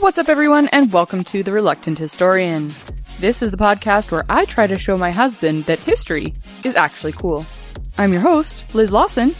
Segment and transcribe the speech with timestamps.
[0.00, 2.72] What's up, everyone, and welcome to The Reluctant Historian.
[3.20, 6.34] This is the podcast where I try to show my husband that history
[6.64, 7.46] is actually cool.
[7.98, 9.34] I'm your host, Liz Lawson,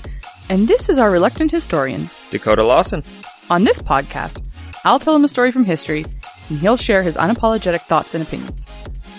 [0.49, 2.09] and this is our Reluctant Historian.
[2.31, 3.03] Dakota Lawson.
[3.51, 4.43] On this podcast,
[4.85, 6.05] I'll tell him a story from history,
[6.49, 8.65] and he'll share his unapologetic thoughts and opinions.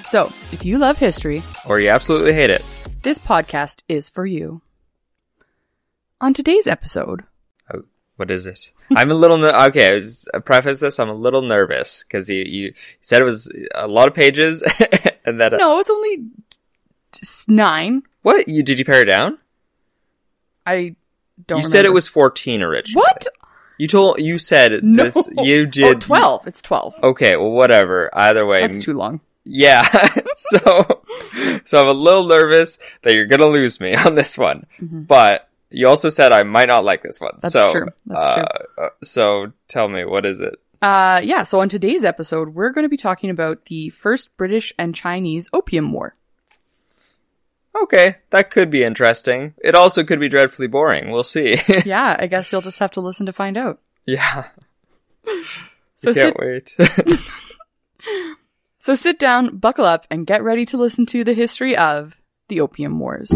[0.06, 2.64] So, if you love history, Or you absolutely hate it.
[3.04, 4.62] this podcast is for you.
[6.22, 7.24] On today's episode,
[7.74, 7.84] Oh,
[8.16, 8.72] what is it?
[8.96, 9.92] I'm a little ner- okay.
[9.92, 11.00] I was, I preface this.
[11.00, 14.62] I'm a little nervous because you, you said it was a lot of pages,
[15.26, 16.26] and that uh, no, it's only
[17.48, 18.04] nine.
[18.22, 19.38] what you did you pare it down?
[20.66, 20.96] I
[21.48, 21.62] don't.
[21.64, 23.02] you said it was 14 originally.
[23.02, 23.28] what?
[23.78, 25.28] You told you said No, this.
[25.38, 26.48] You Oh, did 12.
[26.48, 26.96] It's 12.
[27.04, 28.10] Okay, well, whatever.
[28.14, 29.20] Either way, That's too long.
[29.44, 29.84] yeah.
[30.38, 31.04] so,
[31.66, 35.88] so I'm a little nervous that you're gonna lose me on this one, but you
[35.88, 37.34] also said I might not like this one.
[37.42, 37.88] That's so, true.
[38.06, 38.86] That's uh, true.
[38.86, 40.56] uh, so tell me, what is it?
[40.82, 44.74] Uh, yeah, so on today's episode, we're going to be talking about the first British
[44.78, 46.16] and Chinese Opium War.
[47.82, 49.54] Okay, that could be interesting.
[49.58, 51.12] It also could be dreadfully boring.
[51.12, 51.58] We'll see.
[51.86, 53.80] yeah, I guess you'll just have to listen to find out.
[54.06, 54.46] yeah,
[55.96, 57.20] So can't sit, wait.
[58.80, 62.16] so sit down, buckle up, and get ready to listen to the history of
[62.50, 63.32] the Opium Wars.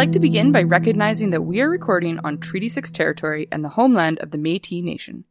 [0.00, 3.68] Like to begin by recognizing that we are recording on Treaty 6 territory and the
[3.68, 5.24] homeland of the Métis Nation.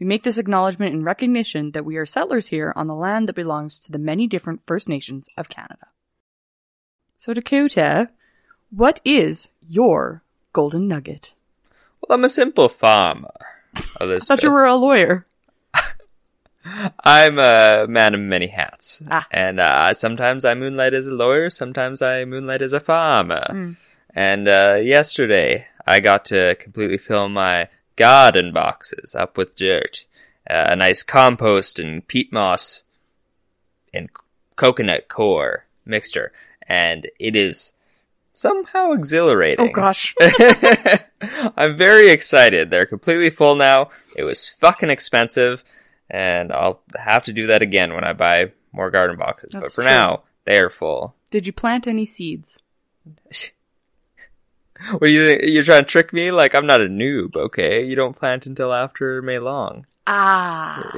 [0.00, 3.34] We make this acknowledgement in recognition that we are settlers here on the land that
[3.36, 5.88] belongs to the many different First Nations of Canada.
[7.18, 8.08] So, Dakota,
[8.70, 10.22] what is your
[10.54, 11.34] golden nugget?
[12.00, 13.34] well, I'm a simple farmer.
[14.00, 15.26] I thought you were a lawyer.
[17.04, 19.26] I'm a man of many hats, Ah.
[19.30, 23.44] and uh, sometimes I moonlight as a lawyer, sometimes I moonlight as a farmer.
[23.50, 23.72] Hmm.
[24.18, 30.06] And uh, yesterday, I got to completely fill my garden boxes up with dirt,
[30.50, 32.82] uh, a nice compost and peat moss
[33.94, 34.08] and
[34.56, 36.32] coconut coir mixture,
[36.66, 37.74] and it is
[38.34, 39.68] somehow exhilarating.
[39.68, 40.16] Oh gosh.
[41.56, 42.70] I'm very excited.
[42.70, 43.90] They're completely full now.
[44.16, 45.62] It was fucking expensive,
[46.10, 49.52] and I'll have to do that again when I buy more garden boxes.
[49.52, 49.84] but for true.
[49.84, 51.14] now, they are full.
[51.30, 52.58] Did you plant any seeds?
[54.90, 55.42] What do you think?
[55.44, 56.30] You're trying to trick me?
[56.30, 57.82] Like I'm not a noob, okay?
[57.84, 59.86] You don't plant until after May long.
[60.06, 60.90] Ah,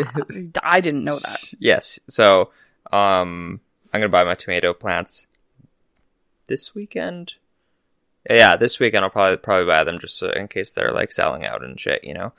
[0.62, 1.41] I didn't know that.
[1.58, 1.98] Yes.
[2.06, 2.50] So,
[2.92, 3.60] um,
[3.92, 5.26] I'm gonna buy my tomato plants
[6.46, 7.34] this weekend.
[8.28, 11.64] Yeah, this weekend I'll probably probably buy them just in case they're like selling out
[11.64, 12.04] and shit.
[12.04, 12.32] You know,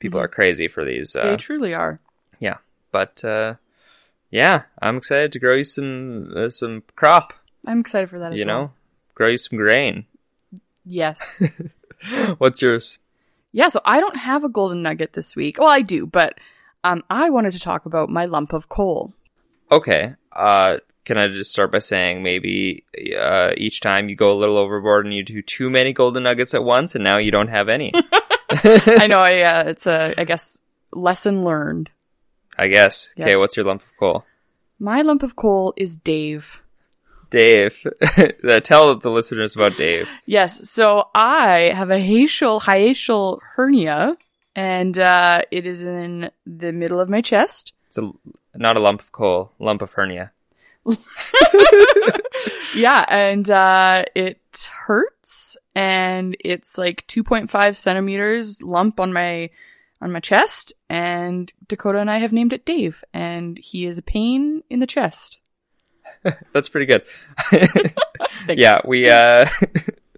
[0.00, 1.14] people are crazy for these.
[1.14, 2.00] Uh, They truly are.
[2.40, 2.56] yeah
[2.92, 3.54] but uh
[4.30, 7.32] yeah i'm excited to grow you some uh, some crop
[7.66, 8.60] I'm excited for that as you well.
[8.62, 8.70] know
[9.14, 10.06] grow you some grain
[10.86, 11.34] Yes.
[12.38, 12.98] what's yours
[13.52, 15.58] Yeah, so I don't have a golden nugget this week.
[15.58, 16.34] Well, I do, but
[16.84, 19.12] um, I wanted to talk about my lump of coal.
[19.72, 22.84] okay uh can i just start by saying maybe
[23.18, 26.52] uh each time you go a little overboard and you do too many golden nuggets
[26.54, 27.90] at once and now you don't have any
[28.50, 30.60] I know, I uh, it's a, I guess,
[30.92, 31.90] lesson learned.
[32.58, 33.38] i guess okay Yes.
[33.38, 34.24] what's your lump of coal
[34.78, 36.60] My lump of coal is Dave.
[37.30, 37.74] Dave
[38.64, 44.16] tell the listeners about dave Yes, so I have a hiatal hiatal hernia,
[44.54, 47.72] and uh, it is in the middle of my chest.
[47.88, 48.10] it's a
[48.54, 50.32] not a lump of coal lump of hernia
[52.74, 59.50] Yeah, and uh, it hurts, and it's like 2.5 centimeters lump on my
[60.00, 60.74] on my chest.
[60.90, 64.86] And Dakota and I have named it Dave, and he is a pain in the
[64.86, 65.38] chest.
[66.52, 67.02] That's pretty good.
[68.48, 69.48] Yeah, we uh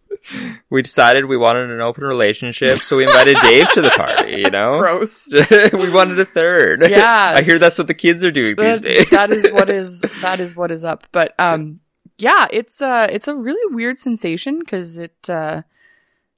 [0.70, 4.42] we decided we wanted an open relationship, so we invited Dave to the party.
[4.42, 5.30] You know, Gross.
[5.72, 6.84] we wanted a third.
[6.88, 7.34] Yeah.
[7.36, 9.08] I hear that's what the kids are doing these days.
[9.10, 11.06] that is what is that is what is up.
[11.10, 11.80] But um,
[12.18, 15.62] yeah, it's uh, it's a really weird sensation because it uh,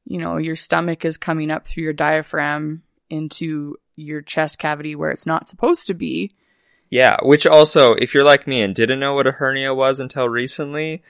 [0.05, 5.11] you know, your stomach is coming up through your diaphragm into your chest cavity where
[5.11, 6.33] it's not supposed to be.
[6.91, 10.29] Yeah, which also, if you're like me and didn't know what a hernia was until
[10.29, 11.03] recently,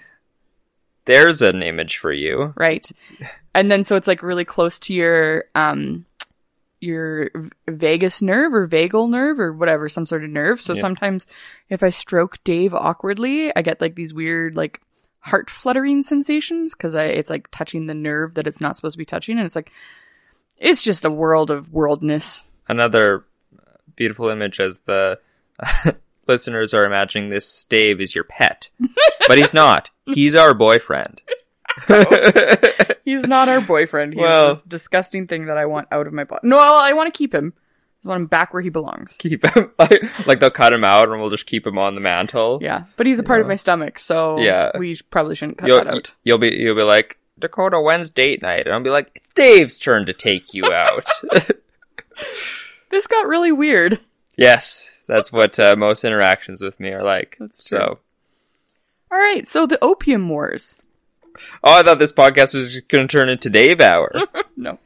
[1.06, 2.52] there's an image for you.
[2.56, 2.88] right
[3.54, 6.04] and then so it's like really close to your um
[6.80, 7.30] your
[7.68, 10.80] vagus nerve or vagal nerve or whatever some sort of nerve so Yeah.
[10.80, 11.26] sometimes
[11.68, 14.80] if i stroke dave awkwardly i get like these weird like
[15.20, 18.98] heart fluttering sensations because i it's like touching the nerve that it's not supposed to
[18.98, 19.72] be touching and it's like
[20.58, 23.24] it's just a world of worldness Another
[23.96, 25.18] beautiful image as the
[26.26, 28.70] listeners are imagining this Dave is your pet.
[29.28, 29.90] but he's not.
[30.06, 31.20] He's our boyfriend.
[33.04, 36.24] he's not our boyfriend he's Well- this disgusting thing that i want out of my
[36.24, 37.52] body no i want to keep him
[38.04, 41.08] i want him back where he belongs keep him like, like they'll cut him out
[41.08, 42.58] and we'll just keep him on the mantle.
[42.60, 44.72] Yeah, but he's a part of my stomach, so Yeah.
[44.78, 46.14] we probably shouldn't cut You'll, that out.
[46.24, 48.66] you'll be you'll be like Dakota, when's date night?
[48.66, 51.08] And I'll be like, it's Dave's turn to take you out.
[52.90, 54.00] This got really weird.
[54.36, 57.36] yes, that's what uh, most interactions with me are like.
[57.40, 57.78] That's true.
[57.78, 57.98] So,
[59.12, 60.78] All right, so the Opium Wars.
[61.64, 64.12] oh, I thought this podcast was going to turn into Dave Hour.
[64.56, 64.78] No.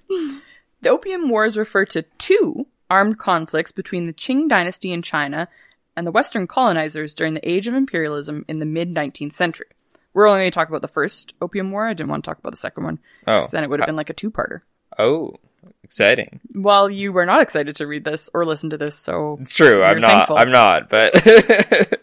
[0.83, 5.49] The Opium Wars refer to two armed conflicts between the Qing dynasty in China
[5.97, 9.67] and the Western colonizers during the age of imperialism in the mid 19th century.
[10.13, 11.89] We're only going to talk about the first Opium War.
[11.89, 12.99] I didn't want to talk about the second one.
[13.27, 13.49] Oh.
[13.51, 14.61] Then it would have been like a two parter.
[14.97, 15.35] oh,
[15.83, 16.41] exciting!
[16.55, 19.83] Well, you were not excited to read this or listen to this, so It's true.
[19.83, 20.29] I'm not.
[20.29, 20.37] thankful.
[20.39, 20.89] I'm not.
[20.89, 21.13] But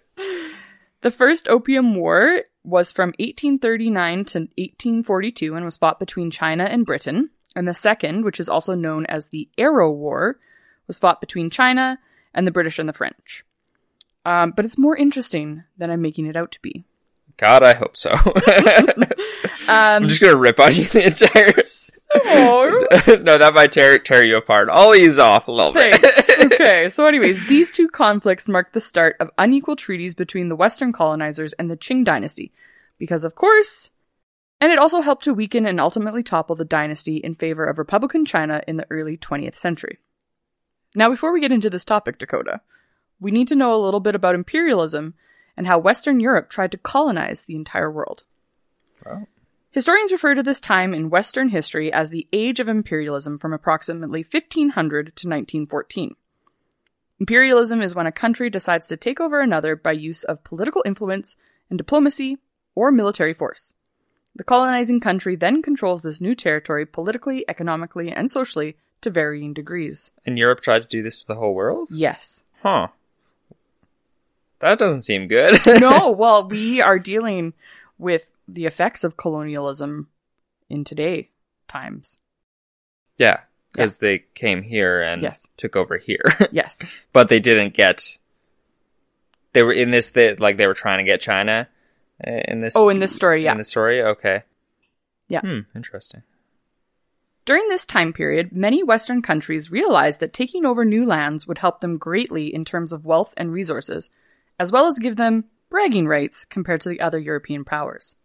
[1.01, 6.85] The first Opium War was from 1839 to 1842 and was fought between China and
[6.85, 7.31] Britain.
[7.55, 10.37] And the second, which is also known as the Arrow War,
[10.87, 11.97] was fought between China
[12.35, 13.43] and the British and the French.
[14.25, 16.85] Um, but it's more interesting than I'm making it out to be.
[17.41, 18.11] God, I hope so.
[19.67, 21.53] Um, I'm just gonna rip on you the entire.
[23.23, 24.69] no, that might tear tear you apart.
[24.71, 26.03] I'll ease off a little bit.
[26.51, 30.91] Okay, so anyways, these two conflicts marked the start of unequal treaties between the Western
[30.91, 32.51] colonizers and the Qing dynasty.
[32.97, 33.91] Because, of course,
[34.59, 38.25] and it also helped to weaken and ultimately topple the dynasty in favor of Republican
[38.25, 39.99] China in the early 20th century.
[40.95, 42.61] Now, before we get into this topic, Dakota,
[43.19, 45.13] we need to know a little bit about imperialism
[45.55, 48.23] and how Western Europe tried to colonize the entire world.
[49.05, 49.27] Wow.
[49.71, 54.25] Historians refer to this time in Western history as the Age of Imperialism from approximately
[54.29, 56.15] 1500 to 1914.
[57.19, 61.37] Imperialism is when a country decides to take over another by use of political influence
[61.69, 62.37] and diplomacy
[62.75, 63.73] or military force.
[64.35, 70.11] The colonizing country then controls this new territory politically, economically, and socially to varying degrees.
[70.25, 71.89] And Europe tried to do this to the whole world?
[71.91, 72.43] Yes.
[72.61, 72.87] Huh.
[74.61, 75.59] That doesn't seem good.
[75.81, 77.53] no, well, we are dealing
[77.97, 80.07] with the effects of colonialism
[80.69, 81.29] in today
[81.67, 82.17] times.
[83.17, 83.41] yeah,
[83.71, 85.47] because they came here and Yes.
[85.57, 86.81] took over here, Yes.
[87.13, 88.17] but they didn't get.
[89.53, 90.11] They were in this.
[90.11, 91.67] They, like they were trying to get China
[92.25, 92.73] uh, in this.
[92.75, 93.51] Oh, in this story, yeah.
[93.51, 94.43] In the story, okay.
[95.27, 95.41] Yeah.
[95.41, 95.59] Hmm.
[95.75, 96.23] Interesting.
[97.45, 101.81] During this time period, many Western countries realized that taking over new lands would help
[101.81, 104.09] them greatly in terms of wealth and resources,
[104.61, 108.15] as well as give them bragging rights compared to the other European powers.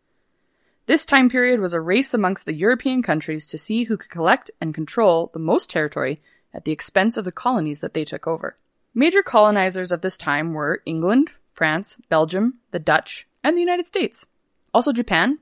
[0.84, 4.50] This time period was a race amongst the European countries to see who could collect
[4.60, 6.20] and control the most territory
[6.52, 8.58] at the expense of the colonies that they took over.
[8.94, 14.26] Major colonizers of this time were England, France, Belgium, the Dutch, and the United States.
[14.74, 15.38] Also Japan,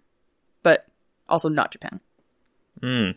[0.62, 0.86] but
[1.28, 1.98] also not Japan.
[2.80, 3.10] Hmm.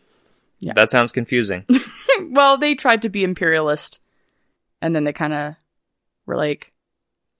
[0.60, 0.74] Yeah.
[0.75, 1.63] That sounds confusing.
[2.31, 4.00] well, they tried to be imperialist,
[4.81, 5.53] and then they kind of
[6.25, 6.72] were like,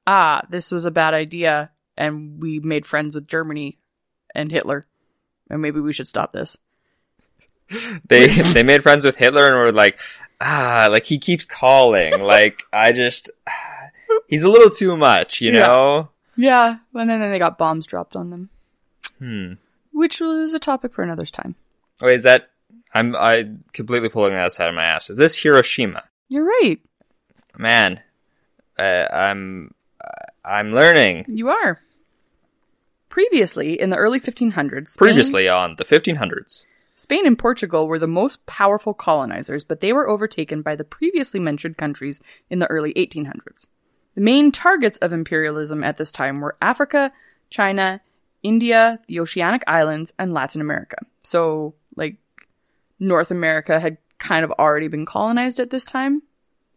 [0.08, 3.78] "Ah, this was a bad idea," and we made friends with Germany
[4.34, 4.88] and Hitler,
[5.50, 6.58] and maybe we should stop this.
[8.10, 10.00] they they made friends with Hitler and were like,
[10.40, 12.22] ah, like he keeps calling.
[12.22, 13.30] like I just,
[14.28, 15.60] he's a little too much, you Yeah.
[15.66, 16.10] know.
[16.40, 18.50] Yeah, and then, then they got bombs dropped on them,
[19.20, 19.54] Hmm.
[19.92, 21.56] which was a topic for another time.
[22.02, 22.50] Wait, is that?
[22.94, 25.10] I'm I completely pulling that outside of my ass.
[25.10, 26.04] Is this Hiroshima?
[26.30, 26.80] You're right.
[27.58, 28.00] Man,
[28.80, 29.74] uh, I'm
[30.48, 31.26] I'm learning.
[31.28, 31.82] You are.
[33.10, 36.66] Previously, in the early 1500s, Spain- Previously on the 1500s.
[36.96, 41.40] Spain and Portugal were the most powerful colonizers, but they were overtaken by the previously
[41.40, 43.68] mentioned countries in the early 1800s.
[44.16, 47.12] The main targets of imperialism at this time were Africa,
[47.52, 48.02] China,
[48.42, 50.98] India, the Oceanic Islands, and Latin America.
[51.22, 52.16] So, like,
[53.00, 56.24] North America had kind of already been colonized at this time,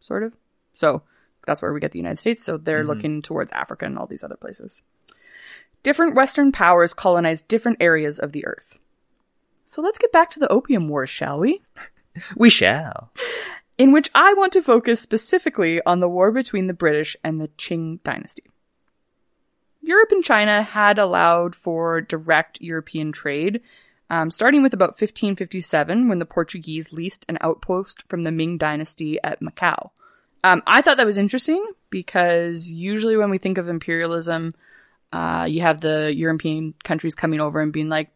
[0.00, 0.35] sort of.
[0.75, 1.03] So,
[1.47, 2.45] that's where we get the United States.
[2.45, 4.83] So, they're looking towards Africa and all these other places.
[5.83, 8.79] Different Western powers colonized different areas of the earth.
[9.67, 11.63] So, let's get back to the Opium Wars, shall we?
[12.37, 13.13] We shall.
[13.79, 17.49] in which I want to focus specifically on the war between the British and the
[17.49, 18.43] Qing dynasty.
[19.81, 23.61] Europe and China had allowed for direct European trade,
[24.11, 29.19] um, starting with about 1557 when the Portuguese leased an outpost from the Ming dynasty
[29.25, 29.91] at Macau.
[30.43, 34.53] Um, I thought that was interesting because usually when we think of imperialism,
[35.13, 38.11] uh, you have the European countries coming over and being like,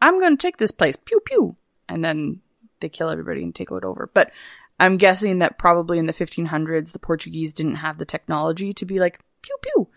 [0.00, 1.56] I'm going to take this place, pew pew.
[1.88, 2.40] And then
[2.80, 4.10] they kill everybody and take it over.
[4.12, 4.30] But
[4.78, 8.98] I'm guessing that probably in the 1500s, the Portuguese didn't have the technology to be
[8.98, 9.88] like, pew pew.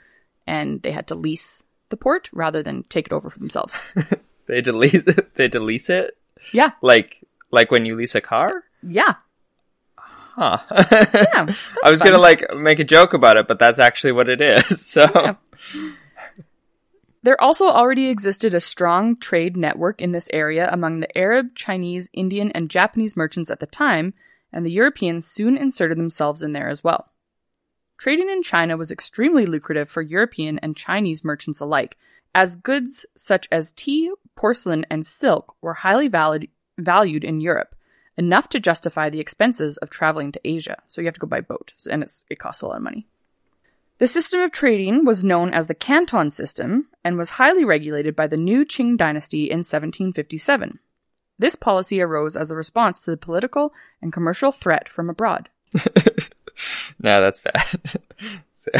[0.47, 3.75] And they had to lease the port rather than take it over for themselves.
[4.49, 6.17] They delete they delete it?
[6.51, 6.71] yeah.
[6.81, 8.63] Like like when you lease a car?
[8.81, 9.13] Yeah.
[10.35, 10.59] Huh.
[10.69, 11.53] Yeah.
[11.83, 14.81] I was gonna like make a joke about it, but that's actually what it is.
[14.89, 15.35] So Yeah.
[17.21, 22.09] There also already existed a strong trade network in this area among the Arab, Chinese,
[22.13, 24.13] Indian, and Japanese merchants at the time,
[24.53, 27.11] and the Europeans soon inserted themselves in there as well.
[27.97, 31.97] Trading in China was extremely lucrative for European and Chinese merchants alike,
[32.33, 37.75] as goods such as tea, porcelain, and silk were highly valid, valued in Europe,
[38.19, 40.77] enough to justify the expenses of traveling to Asia.
[40.87, 43.07] So you have to go by boat, and it costs a lot of money.
[43.99, 48.27] The system of trading was known as the Canton system and was highly regulated by
[48.27, 50.79] the new Qing dynasty in 1757.
[51.37, 55.49] This policy arose as a response to the political and commercial threat from abroad.
[56.99, 57.79] no, that's bad.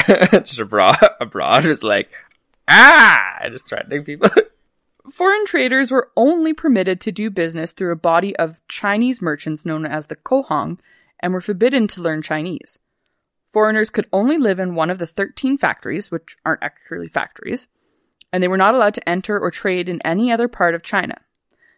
[0.45, 2.09] just abroad abroad is like
[2.67, 4.29] ah just threatening people.
[5.11, 9.85] Foreign traders were only permitted to do business through a body of Chinese merchants known
[9.85, 10.79] as the Cohong
[11.19, 12.79] and were forbidden to learn Chinese.
[13.51, 17.67] Foreigners could only live in one of the 13 factories, which aren't actually factories,
[18.31, 21.15] and they were not allowed to enter or trade in any other part of China.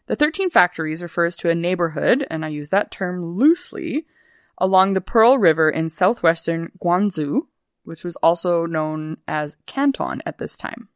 [0.07, 4.05] The 13 factories refers to a neighborhood, and I use that term loosely,
[4.57, 7.47] along the Pearl River in southwestern Guangzhou,
[7.83, 10.89] which was also known as Canton at this time.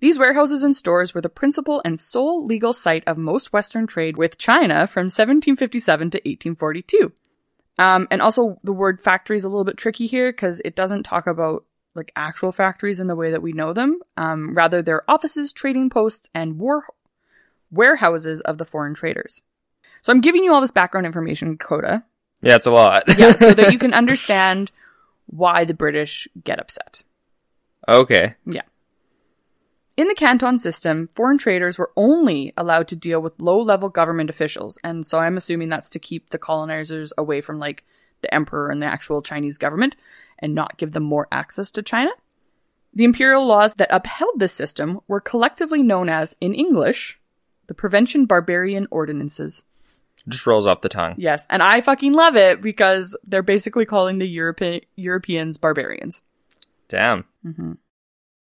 [0.00, 4.16] These warehouses and stores were the principal and sole legal site of most Western trade
[4.16, 7.12] with China from 1757 to 1842.
[7.78, 11.02] Um, and also, the word factory is a little bit tricky here because it doesn't
[11.02, 13.98] talk about like actual factories in the way that we know them.
[14.16, 16.86] Um, rather, they're offices, trading posts, and war-
[17.70, 19.42] warehouses of the foreign traders.
[20.02, 22.04] So I'm giving you all this background information, Coda,
[22.44, 23.04] yeah, it's a lot.
[23.18, 24.70] yeah, so that you can understand
[25.26, 27.02] why the British get upset.
[28.46, 28.60] okay.
[29.96, 34.28] In the Canton system, foreign traders were only allowed to deal with low level government
[34.28, 37.84] officials, and so I'm assuming that's to keep the colonizers away from like
[38.20, 39.94] the emperor and the actual Chinese government
[40.38, 42.10] and not give them more access to China.
[42.92, 47.20] The imperial laws that upheld this system were collectively known as, in English,
[47.66, 49.64] the Prevention Barbarian Ordinances.
[50.28, 51.14] Just rolls off the tongue.
[51.18, 56.20] Yes, and I fucking love it because they're basically calling the Europe- Europeans barbarians.
[56.88, 57.24] Damn.
[57.42, 57.72] hmm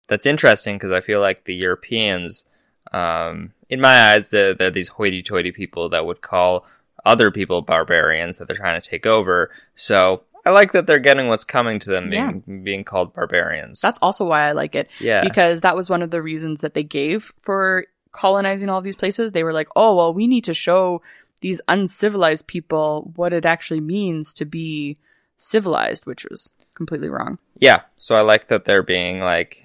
[0.09, 2.45] That's interesting because I feel like the Europeans,
[2.93, 6.67] um, in my eyes, they're, they're these hoity-toity people that would call
[7.05, 9.51] other people barbarians that they're trying to take over.
[9.75, 13.81] So I like that they're getting what's coming to them being being called barbarians.
[13.81, 14.91] That's also why I like it.
[15.01, 15.23] yeah.
[15.23, 19.33] because that was one of the reasons that they gave for colonizing all these places.
[19.33, 21.03] They were like, oh, well, we need to show
[21.41, 24.99] these uncivilized people what it actually means to be
[25.37, 27.39] civilized, which was completely wrong.
[27.59, 29.64] Yeah, so I like that they're being like.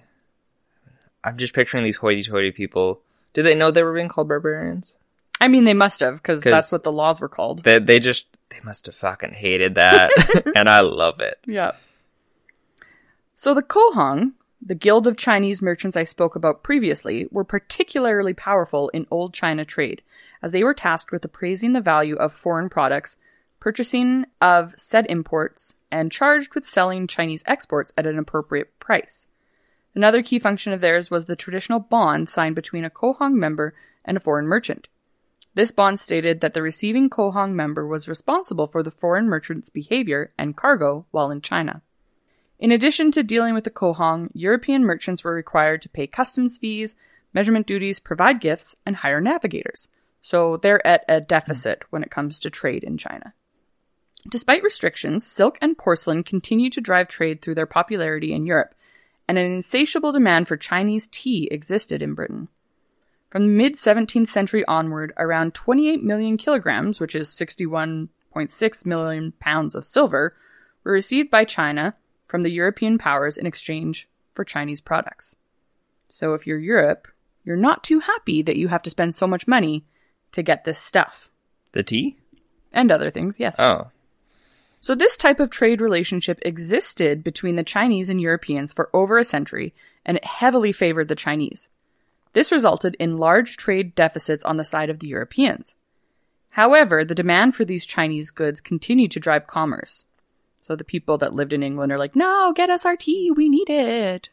[1.23, 3.01] I'm just picturing these hoity-toity people.
[3.33, 4.93] Did they know they were being called barbarians?
[5.41, 7.63] I mean, they must have, because that's what the laws were called.
[7.63, 10.11] They they just they must have fucking hated that,
[10.55, 11.39] and I love it.
[11.45, 11.73] Yeah.
[13.35, 18.89] So the Cohong, the guild of Chinese merchants I spoke about previously, were particularly powerful
[18.89, 20.01] in old China trade,
[20.41, 23.15] as they were tasked with appraising the value of foreign products,
[23.61, 29.27] purchasing of said imports, and charged with selling Chinese exports at an appropriate price.
[29.99, 33.75] Another key function of theirs was the traditional bond signed between a Cohong member
[34.05, 34.87] and a foreign merchant.
[35.55, 40.31] This bond stated that the receiving Cohong member was responsible for the foreign merchant's behavior
[40.37, 41.81] and cargo while in China.
[42.59, 46.95] In addition to dealing with the Cohong, European merchants were required to pay customs fees,
[47.33, 49.89] measurement duties, provide gifts, and hire navigators.
[50.21, 53.33] So they're at a deficit when it comes to trade in China.
[54.29, 58.75] Despite restrictions, silk and porcelain continued to drive trade through their popularity in Europe,
[59.29, 62.47] and an insatiable demand for Chinese tea existed in Britain.
[63.29, 69.75] From the mid 17th century onward, around 28 million kilograms, which is 61.6 million pounds
[69.75, 70.35] of silver,
[70.83, 71.93] were received by China
[72.25, 75.35] from the European powers in exchange for Chinese products.
[76.07, 77.07] So if you're Europe,
[77.43, 79.85] you're not too happy that you have to spend so much money
[80.31, 81.29] to get this stuff.
[81.73, 82.17] The tea?
[82.73, 83.59] And other things, yes.
[83.59, 83.91] Oh.
[84.81, 89.25] So this type of trade relationship existed between the Chinese and Europeans for over a
[89.25, 89.73] century,
[90.05, 91.67] and it heavily favored the Chinese.
[92.33, 95.75] This resulted in large trade deficits on the side of the Europeans.
[96.51, 100.05] However, the demand for these Chinese goods continued to drive commerce.
[100.61, 103.49] So the people that lived in England are like, no, get us our tea, we
[103.49, 104.29] need it.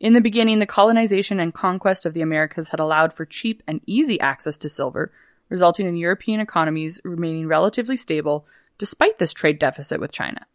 [0.00, 3.80] In the beginning, the colonization and conquest of the Americas had allowed for cheap and
[3.86, 5.12] easy access to silver,
[5.48, 8.46] resulting in European economies remaining relatively stable
[8.78, 10.46] despite this trade deficit with China.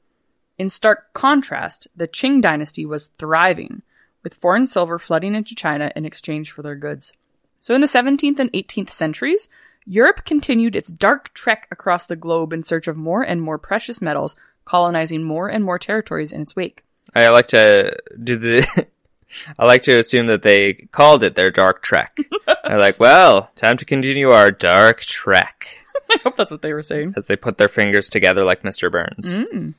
[0.58, 3.82] In stark contrast, the Qing dynasty was thriving,
[4.24, 7.14] with foreign silver flooding into China in exchange for their goods.
[7.62, 9.48] So in the 17th and 18th centuries,
[9.86, 14.02] Europe continued its dark trek across the globe in search of more and more precious
[14.02, 14.36] metals,
[14.66, 16.84] colonizing more and more territories in its wake.
[17.16, 18.88] I like to do the.
[19.60, 22.18] I like to assume that they called it their dark trek.
[22.64, 25.68] They're like, well, time to continue our dark trek.
[26.12, 27.14] I hope that's what they were saying.
[27.18, 28.92] As they put their fingers together like Mr.
[28.92, 29.36] Burns.
[29.36, 29.74] Mm.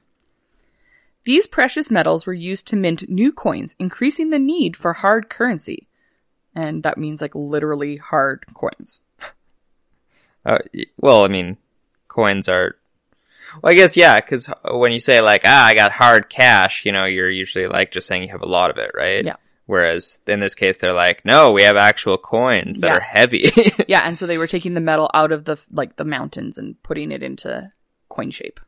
[1.24, 5.86] These precious metals were used to mint new coins, increasing the need for hard currency.
[6.54, 9.00] And that means like literally hard coins.
[10.44, 10.58] Uh,
[10.98, 11.58] well, I mean,
[12.08, 12.76] coins are.
[13.62, 16.92] Well, I guess yeah, because when you say like, ah, I got hard cash, you
[16.92, 19.24] know, you're usually like just saying you have a lot of it, right?
[19.24, 19.36] Yeah.
[19.70, 22.96] Whereas in this case, they're like, no, we have actual coins that Yeah.
[22.96, 23.52] are heavy.
[23.86, 26.74] Yeah, and so they were taking the metal out of the like the mountains and
[26.82, 27.70] putting it into
[28.08, 28.58] coin shape.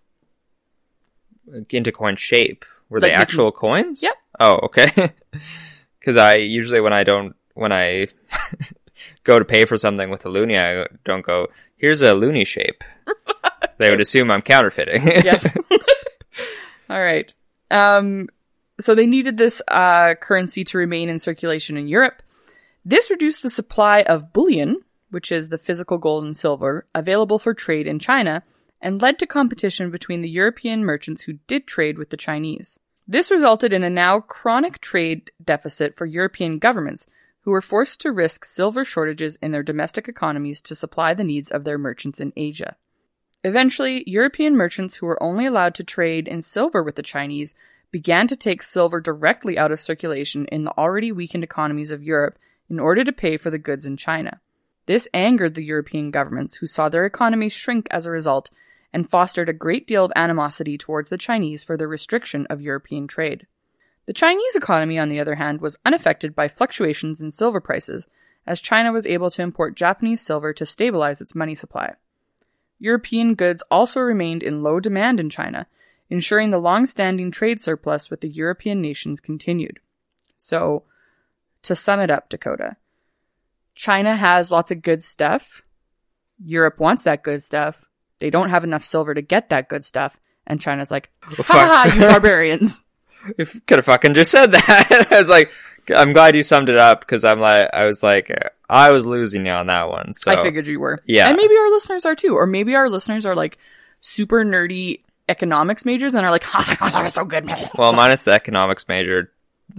[1.71, 2.65] into coin shape.
[2.89, 4.01] Were Like they actual coins?
[4.03, 4.15] Yep.
[4.39, 5.13] Oh, okay.
[5.99, 8.09] Because I usually when I don't when I
[9.25, 11.47] go to pay for something with a loonie, I don't go.
[11.77, 12.83] Here's a loonie shape.
[13.79, 15.03] they would assume I'm counterfeiting.
[15.25, 15.47] Yes.
[16.91, 17.33] All right.
[17.71, 18.29] Um,
[18.81, 22.23] so they needed this uh, currency to remain in circulation in Europe.
[22.85, 27.55] This reduced the supply of bullion, which is the physical gold and silver, available for
[27.55, 28.43] trade in China,
[28.81, 32.79] and led to competition between the European merchants who did trade with the Chinese.
[33.07, 37.07] This resulted in a now chronic trade deficit for European governments,
[37.43, 41.51] who were forced to risk silver shortages in their domestic economies to supply the needs
[41.51, 42.77] of their merchants in Asia.
[43.45, 47.55] Eventually, European merchants who were only allowed to trade in silver with the Chinese
[47.93, 52.39] began to take silver directly out of circulation in the already weakened economies of Europe
[52.69, 54.41] in order to pay for the goods in China.
[54.87, 58.51] This angered the European governments, who saw their economies shrink as a result
[58.93, 63.07] and fostered a great deal of animosity towards the Chinese for the restriction of European
[63.07, 63.47] trade.
[64.07, 68.07] The Chinese economy, on the other hand, was unaffected by fluctuations in silver prices,
[68.47, 71.95] as China was able to import Japanese silver to stabilize its money supply.
[72.81, 75.67] European goods also remained in low demand in China,
[76.13, 79.81] ensuring the long standing trade surplus with the European nations continued.
[80.37, 80.83] So,
[81.63, 82.77] to sum it up, Dakota,
[83.75, 85.63] China has lots of good stuff.
[86.45, 87.87] Europe wants that good stuff.
[88.19, 90.19] They don't have enough silver to get that good stuff.
[90.47, 92.83] And China's like, ha ha, you barbarians.
[93.39, 95.07] If could have fucking just said that.
[95.11, 95.51] I was like,
[95.97, 98.31] I'm glad you summed it up because I'm like, I was like,
[98.69, 100.13] I was losing you on that one.
[100.13, 101.03] So I figured you were.
[101.07, 101.29] Yeah.
[101.29, 102.35] And maybe our listeners are too.
[102.35, 103.57] Or maybe our listeners are like
[104.01, 107.49] super nerdy economics majors and are like, ha, that was so good.
[107.77, 109.33] Well, minus the economics major,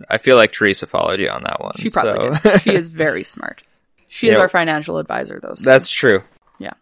[0.09, 1.73] I feel like Teresa followed you on that one.
[1.77, 2.49] She probably so.
[2.51, 2.61] did.
[2.61, 3.63] She is very smart.
[4.07, 5.55] She is our financial advisor, though.
[5.55, 6.21] so- That's true.
[6.59, 6.73] Yeah.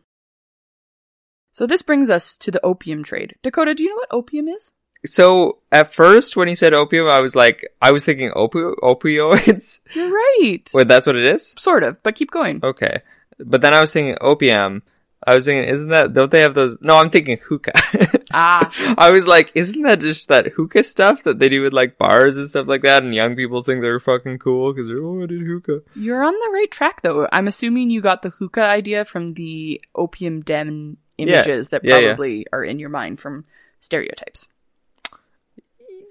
[1.53, 3.35] So this brings us to the opium trade.
[3.43, 4.71] Dakota, do you know what opium is?
[5.05, 9.79] So at first, when he said opium, I was like, I was thinking opi- opioids.
[9.95, 10.61] You're right.
[10.73, 11.55] Wait, that's what it is?
[11.57, 12.59] Sort of, but keep going.
[12.63, 13.01] Okay.
[13.39, 14.83] But then I was thinking opium.
[15.25, 16.81] I was thinking, isn't that, don't they have those?
[16.81, 17.73] No, I'm thinking hookah.
[18.33, 21.97] Ah, I was like, isn't that just that hookah stuff that they do with like
[21.97, 23.03] bars and stuff like that?
[23.03, 25.81] And young people think they're fucking cool because they're, oh, I did hookah.
[25.95, 27.27] you're on the right track, though.
[27.33, 32.07] I'm assuming you got the hookah idea from the opium den images that Yeah, yeah.
[32.07, 33.43] probably are in your mind from
[33.81, 34.47] stereotypes.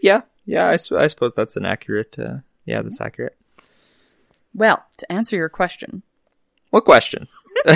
[0.03, 0.21] Yeah.
[0.45, 0.69] Yeah.
[0.69, 3.35] I, su- I suppose that's an accurate, uh, yeah, that's accurate.
[4.55, 6.03] Well, to answer your question,
[6.69, 7.29] What question?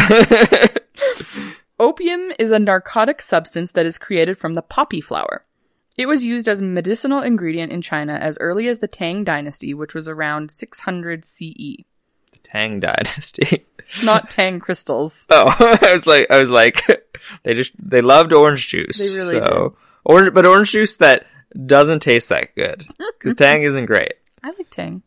[1.79, 5.44] Opium is a narcotic substance that is created from the poppy flower.
[5.96, 9.74] It was used as a medicinal ingredient in China as early as the Tang dynasty,
[9.74, 11.38] which was around 600 CE.
[11.38, 11.85] the
[12.42, 13.64] Tang Dynasty.
[14.05, 15.27] Not Tang crystals.
[15.31, 16.85] Oh, I was like, I was like,
[17.44, 19.14] they just they loved orange juice.
[19.14, 19.77] They really so.
[20.05, 21.27] Orange, but orange juice that
[21.66, 22.87] doesn't taste that good
[23.18, 24.14] because Tang isn't great.
[24.42, 25.03] I like Tang.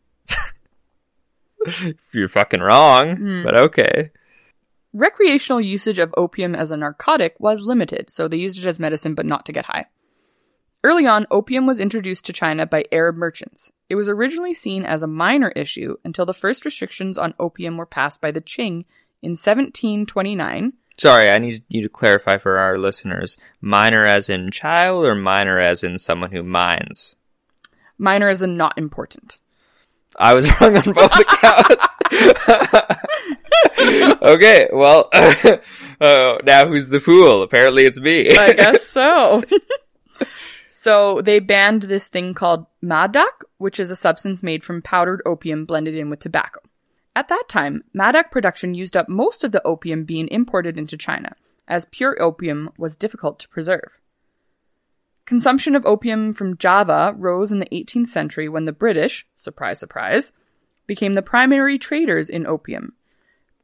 [2.12, 3.42] You're fucking wrong, hmm.
[3.42, 4.10] but okay.
[4.98, 9.14] Recreational usage of opium as a narcotic was limited, so they used it as medicine
[9.14, 9.86] but not to get high.
[10.82, 13.70] Early on, opium was introduced to China by Arab merchants.
[13.88, 17.86] It was originally seen as a minor issue until the first restrictions on opium were
[17.86, 18.86] passed by the Qing
[19.22, 20.72] in 1729.
[20.98, 23.38] Sorry, I need you to clarify for our listeners.
[23.60, 27.14] Minor as in child or minor as in someone who mines?
[27.98, 29.38] Minor as in not important.
[30.18, 31.98] I was wrong on both accounts.
[34.22, 37.42] okay, well, uh, now who's the fool?
[37.42, 38.36] Apparently it's me.
[38.36, 39.42] I guess so.
[40.68, 45.64] so they banned this thing called madak, which is a substance made from powdered opium
[45.64, 46.60] blended in with tobacco.
[47.14, 51.34] At that time, madak production used up most of the opium being imported into China,
[51.66, 53.98] as pure opium was difficult to preserve.
[55.28, 60.32] Consumption of opium from Java rose in the 18th century when the British, surprise, surprise,
[60.86, 62.94] became the primary traders in opium.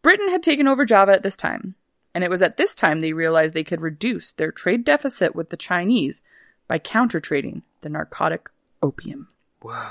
[0.02, 1.74] Britain had taken over Java at this time,
[2.14, 5.48] and it was at this time they realized they could reduce their trade deficit with
[5.48, 6.20] the Chinese
[6.68, 8.50] by counter trading the narcotic
[8.82, 9.28] opium.
[9.62, 9.88] Whoa.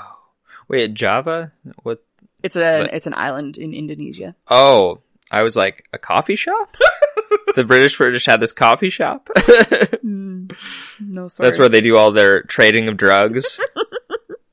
[0.68, 1.50] Wait, Java?
[1.82, 2.04] What?
[2.44, 4.36] It's a But- it's an island in Indonesia.
[4.46, 6.76] Oh, I was like, a coffee shop?
[7.54, 9.28] the British British had this coffee shop?
[10.04, 10.54] Mm,
[11.00, 11.48] no, sorry.
[11.48, 13.58] That's where they do all their trading of drugs.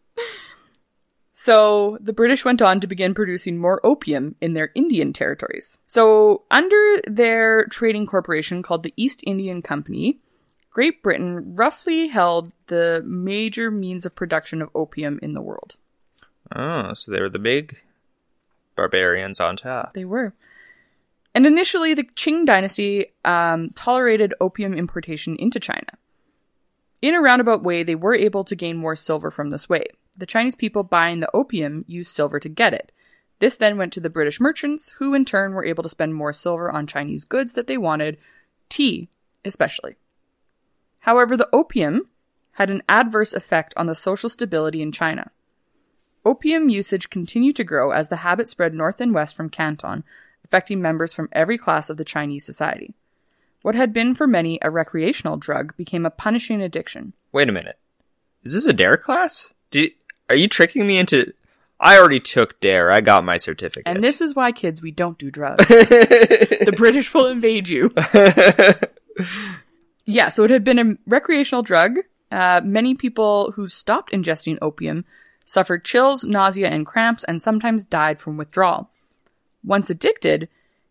[1.33, 5.75] So the British went on to begin producing more opium in their Indian territories.
[5.87, 10.19] So under their trading corporation called the East Indian Company,
[10.69, 15.77] Great Britain roughly held the major means of production of opium in the world.
[16.55, 17.75] oh, so they were the big
[18.75, 19.93] barbarians on top.
[19.93, 20.33] They were.
[21.33, 25.97] And initially, the Qing dynasty um, tolerated opium importation into China.
[27.01, 29.85] In a roundabout way, they were able to gain more silver from this way.
[30.17, 32.91] The Chinese people buying the opium used silver to get it.
[33.39, 36.33] This then went to the British merchants, who in turn were able to spend more
[36.33, 38.17] silver on Chinese goods that they wanted,
[38.69, 39.09] tea
[39.43, 39.95] especially.
[40.99, 42.09] However, the opium
[42.53, 45.31] had an adverse effect on the social stability in China.
[46.23, 50.03] Opium usage continued to grow as the habit spread north and west from Canton,
[50.51, 52.93] affecting members from every class of the Chinese society.
[53.61, 57.13] What had been for many a recreational drug became a punishing addiction.
[57.31, 57.77] Wait a minute.
[58.43, 58.97] Is this a D.A.R.E.
[58.97, 59.53] class?
[59.71, 59.91] You-
[60.27, 61.31] are you tricking me into?
[61.79, 62.91] I already took dare.
[62.91, 63.83] I got my certificate.
[63.85, 65.65] And this is why, kids, we don't do drugs.
[65.67, 67.93] the British will invade you.
[70.05, 71.97] yeah, so it had been a recreational drug.
[72.29, 75.05] Uh, many people who stopped ingesting opium
[75.45, 78.90] suffered chills, nausea, and cramps, and sometimes died from withdrawal.
[79.63, 80.49] Once addicted,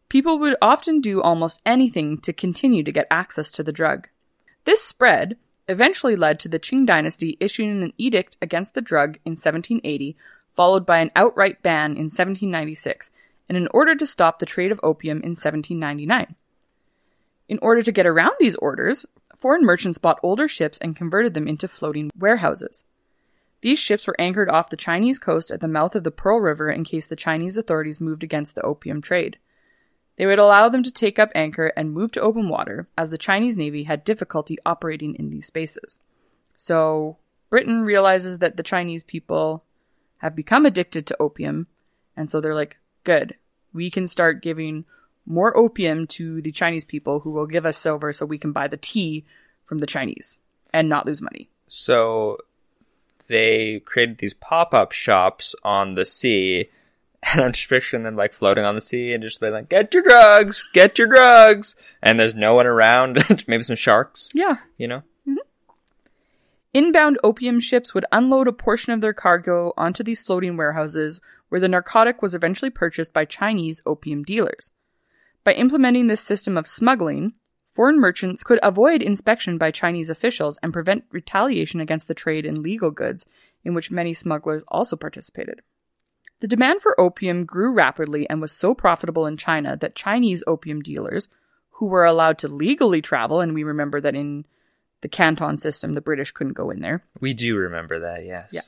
[0.09, 4.09] people would often do almost anything to continue to get access to the drug.
[4.65, 5.37] This spread
[5.69, 10.17] eventually led to the Qing dynasty issuing an edict against the drug in 1780,
[10.55, 13.11] followed by an outright ban in 1796,
[13.49, 16.35] and an order to stop the trade of opium in 1799.
[17.49, 19.07] In order to get around these orders,
[19.37, 22.85] foreign merchants bought older ships and converted them into floating warehouses.
[23.63, 26.71] These ships were anchored off the Chinese coast at the mouth of the Pearl River
[26.71, 29.39] in case the Chinese authorities moved against the opium trade.
[30.17, 33.19] They would allow them to take up anchor and move to open water, as the
[33.19, 36.01] Chinese Navy had difficulty operating in these spaces.
[36.57, 37.19] So,
[37.49, 39.65] Britain realizes that the Chinese people
[40.19, 41.69] have become addicted to opium,
[42.17, 43.37] and so they're like, good,
[43.73, 44.85] we can start giving
[45.25, 48.69] more opium to the Chinese people who will give us silver so we can buy
[48.69, 49.25] the tea
[49.65, 50.39] from the Chinese
[50.73, 51.49] and not lose money.
[51.69, 52.39] so
[53.31, 56.69] they created these pop-up shops on the sea,
[57.23, 59.95] and I'm just picturing them like floating on the sea and just being like, "Get
[59.95, 63.25] your drugs, get your drugs," and there's no one around.
[63.49, 64.57] Maybe some sharks, Yeah.
[64.77, 64.99] you know.
[65.27, 65.37] Mm-hmm.
[66.73, 71.61] Inbound opium ships would unload a portion of their cargo onto these floating warehouses where
[71.61, 74.71] the narcotic was eventually purchased by Chinese opium dealers.
[75.43, 77.33] By implementing this system of smuggling,
[77.81, 82.63] foreign merchants could avoid inspection by Chinese officials and prevent retaliation against the trade in
[82.63, 83.25] legal goods,
[83.65, 85.63] in which many smugglers also participated.
[86.41, 90.83] The demand for opium grew rapidly and was so profitable in China that Chinese opium
[90.83, 91.29] dealers,
[91.71, 94.45] who were allowed to legally travel, and we remember that in
[95.01, 97.03] the Canton system, the British couldn't go in there.
[97.19, 98.51] We do remember that, yes.
[98.53, 98.61] Yeah.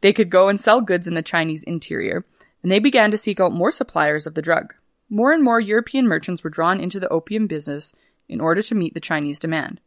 [0.00, 2.24] They could go and sell goods in the Chinese interior,
[2.62, 4.72] and they began to seek out more suppliers of the drug.
[5.10, 7.92] More and more European merchants were drawn into the opium business
[8.28, 9.80] in order to meet the Chinese demand.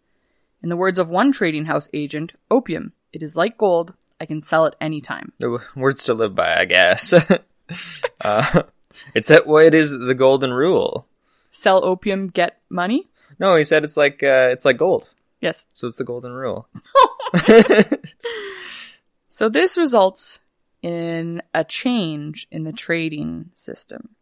[0.61, 4.41] In the words of one trading house agent, opium, it is like gold, I can
[4.41, 5.33] sell it any time.
[5.37, 7.13] The words to live by, I guess.
[8.21, 8.63] uh,
[9.13, 11.07] it's that well, it is the golden rule.
[11.51, 13.07] Sell opium, get money?
[13.39, 15.09] No, he said it's like uh, it's like gold.
[15.41, 15.65] Yes.
[15.75, 16.67] So it's the golden rule.
[19.37, 20.39] So this results
[20.81, 24.15] in a change in the trading system.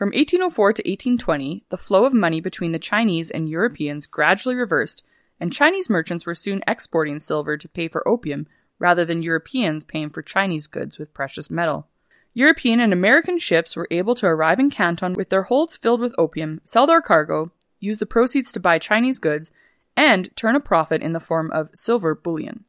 [0.00, 5.02] From 1804 to 1820, the flow of money between the Chinese and Europeans gradually reversed,
[5.38, 8.46] and Chinese merchants were soon exporting silver to pay for opium
[8.78, 11.86] rather than Europeans paying for Chinese goods with precious metal.
[12.32, 16.14] European and American ships were able to arrive in Canton with their holds filled with
[16.16, 19.50] opium, sell their cargo, use the proceeds to buy Chinese goods,
[19.98, 22.64] and turn a profit in the form of silver bullion.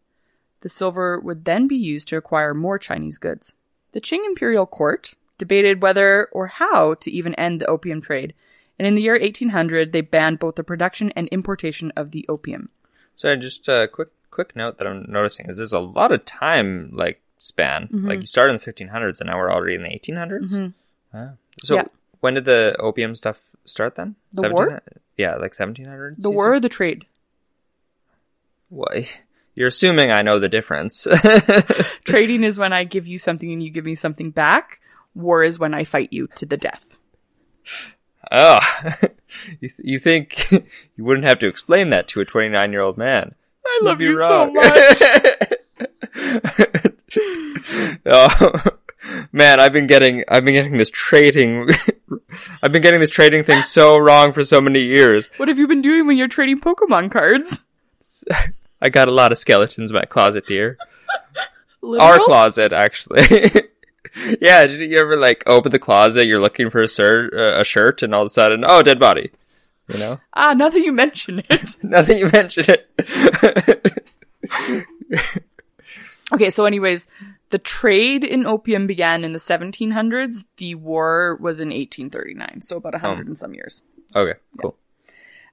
[0.63, 3.53] The silver would then be used to acquire more Chinese goods.
[3.93, 8.33] The Qing imperial court debated whether or how to even end the opium trade,
[8.77, 12.69] and in the year 1800 they banned both the production and importation of the opium.
[13.15, 16.91] So just a quick quick note that I'm noticing is there's a lot of time
[16.93, 17.87] like span.
[17.87, 18.07] Mm-hmm.
[18.07, 20.73] Like you started in the 1500s and now we're already in the 1800s.
[21.13, 21.33] Wow.
[21.63, 21.85] So Yeah.
[22.21, 24.15] when did the opium stuff start then?
[24.33, 24.81] The war?
[25.17, 26.21] Yeah, like 1700s.
[26.21, 27.05] The you war or the trade?
[28.69, 29.09] Why?
[29.55, 31.05] You're assuming I know the difference.
[32.05, 34.79] Trading is when I give you something and you give me something back.
[35.13, 36.83] War is when I fight you to the death.
[38.31, 38.59] oh,
[39.59, 40.51] you, th- you think
[40.95, 43.35] you wouldn't have to explain that to a 29 year old man?
[43.65, 45.01] I love be you so much.
[48.05, 48.63] oh,
[49.31, 51.69] man, I've been getting I've been getting this trading
[52.63, 55.29] I've been getting this trading thing so wrong for so many years.
[55.37, 57.61] what have you been doing when you're trading Pokemon cards?
[58.81, 60.77] I got a lot of skeletons in my closet, dear.
[61.83, 63.69] Our closet, actually.
[64.41, 66.25] yeah, did you ever like open the closet?
[66.25, 68.99] You're looking for a, sir- uh, a shirt, and all of a sudden, oh, dead
[68.99, 69.31] body.
[69.87, 71.77] You know, Ah, now that you mention it.
[71.83, 72.87] now that you mention it.
[76.33, 77.07] Okay, so anyways,
[77.49, 80.45] the trade in opium began in the 1700s.
[80.57, 83.81] The war was in 1839, so about a hundred and some years.
[84.15, 84.77] okay, cool.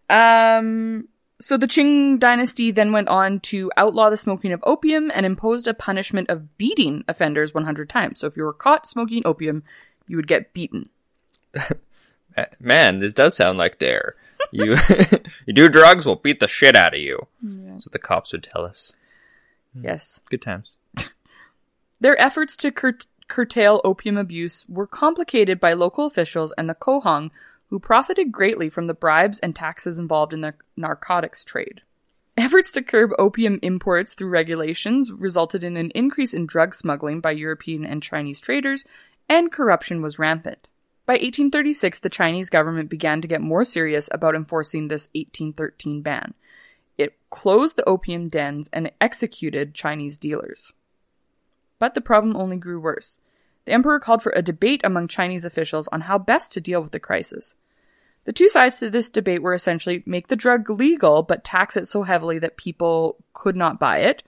[0.09, 1.09] Um,
[1.40, 5.68] so the Qing dynasty then went on to outlaw the smoking of opium and imposed
[5.68, 8.20] a punishment of beating offenders 100 times.
[8.20, 9.62] So if you were caught smoking opium,
[10.09, 10.88] you would get beaten.
[12.61, 14.16] Man, this does sound like dare.
[14.51, 14.77] You
[15.46, 17.27] you do drugs, we'll beat the shit out of you.
[17.42, 18.94] That's what the cops would tell us.
[19.74, 19.85] Hmm.
[19.85, 20.20] Yes.
[20.31, 20.74] Good times.
[22.01, 22.98] Their efforts to cur-
[23.29, 27.31] curtail opium abuse were complicated by local officials and the Cohong,
[27.68, 31.83] who profited greatly from the bribes and taxes involved in the narcotics trade.
[32.37, 37.33] Efforts to curb opium imports through regulations resulted in an increase in drug smuggling by
[37.33, 38.85] European and Chinese traders,
[39.28, 40.68] and corruption was rampant.
[41.04, 46.35] By 1836, the Chinese government began to get more serious about enforcing this 1813 ban.
[46.96, 50.72] It closed the opium dens and executed Chinese dealers.
[51.78, 53.18] But the problem only grew worse.
[53.68, 56.92] The emperor called for a debate among Chinese officials on how best to deal with
[56.92, 57.54] the crisis.
[58.24, 61.87] The two sides to this debate were essentially make the drug legal but tax it
[61.87, 64.22] so heavily that people could not buy it,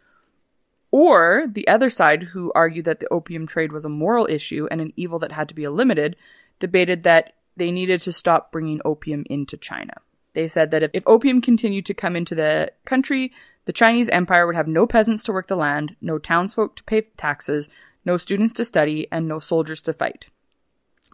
[0.91, 4.83] or the other side, who argued that the opium trade was a moral issue and
[4.83, 6.17] an evil that had to be limited,
[6.59, 9.95] debated that they needed to stop bringing opium into China.
[10.35, 13.33] They said that if, if opium continued to come into the country,
[13.65, 17.01] the Chinese Empire would have no peasants to work the land, no townsfolk to pay
[17.17, 17.71] taxes,
[18.05, 20.27] no students to study, and no soldiers to fight.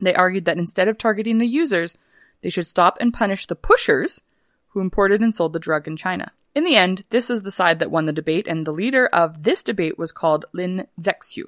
[0.00, 1.96] They argued that instead of targeting the users,
[2.42, 4.20] they should stop and punish the pushers
[4.68, 6.32] who imported and sold the drug in China.
[6.54, 9.42] In the end, this is the side that won the debate, and the leader of
[9.42, 11.44] this debate was called Lin Zexu.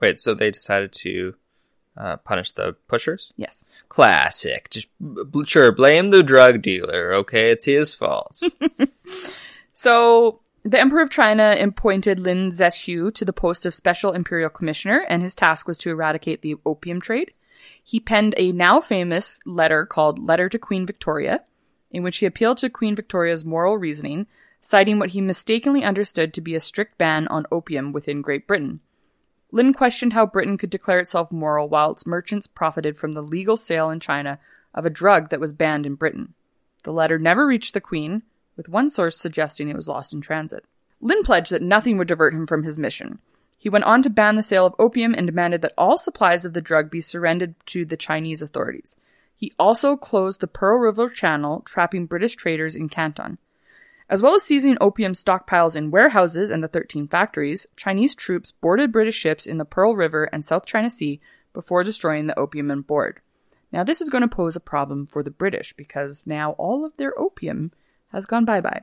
[0.00, 1.34] Wait, so they decided to
[1.96, 3.32] uh, punish the pushers?
[3.36, 3.64] Yes.
[3.88, 4.68] Classic.
[4.70, 7.14] Just b- sure, blame the drug dealer.
[7.14, 8.40] Okay, it's his fault.
[9.74, 15.04] So the Emperor of China appointed Lin Zexu to the post of Special Imperial Commissioner,
[15.10, 17.32] and his task was to eradicate the opium trade.
[17.82, 21.44] He penned a now famous letter called Letter to Queen Victoria,
[21.90, 24.26] in which he appealed to Queen Victoria's moral reasoning,
[24.58, 28.80] citing what he mistakenly understood to be a strict ban on opium within Great Britain.
[29.52, 33.58] Lin questioned how Britain could declare itself moral while its merchants profited from the legal
[33.58, 34.38] sale in China
[34.74, 36.32] of a drug that was banned in Britain.
[36.84, 38.22] The letter never reached the Queen,
[38.56, 40.64] with one source suggesting it was lost in transit.
[41.00, 43.18] Lin pledged that nothing would divert him from his mission.
[43.58, 46.52] He went on to ban the sale of opium and demanded that all supplies of
[46.52, 48.96] the drug be surrendered to the Chinese authorities.
[49.36, 53.38] He also closed the Pearl River Channel, trapping British traders in Canton.
[54.08, 58.92] As well as seizing opium stockpiles in warehouses and the 13 factories, Chinese troops boarded
[58.92, 61.20] British ships in the Pearl River and South China Sea
[61.54, 63.20] before destroying the opium on board.
[63.72, 66.96] Now, this is going to pose a problem for the British because now all of
[66.96, 67.72] their opium
[68.14, 68.82] has gone bye bye.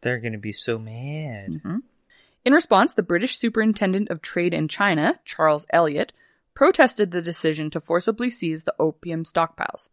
[0.00, 1.50] They're gonna be so mad.
[1.50, 1.78] Mm-hmm.
[2.44, 6.12] In response, the British Superintendent of Trade in China, Charles Elliot,
[6.54, 9.88] protested the decision to forcibly seize the opium stockpiles.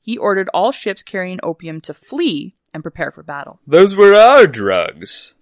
[0.00, 3.60] He ordered all ships carrying opium to flee and prepare for battle.
[3.66, 5.34] Those were our drugs.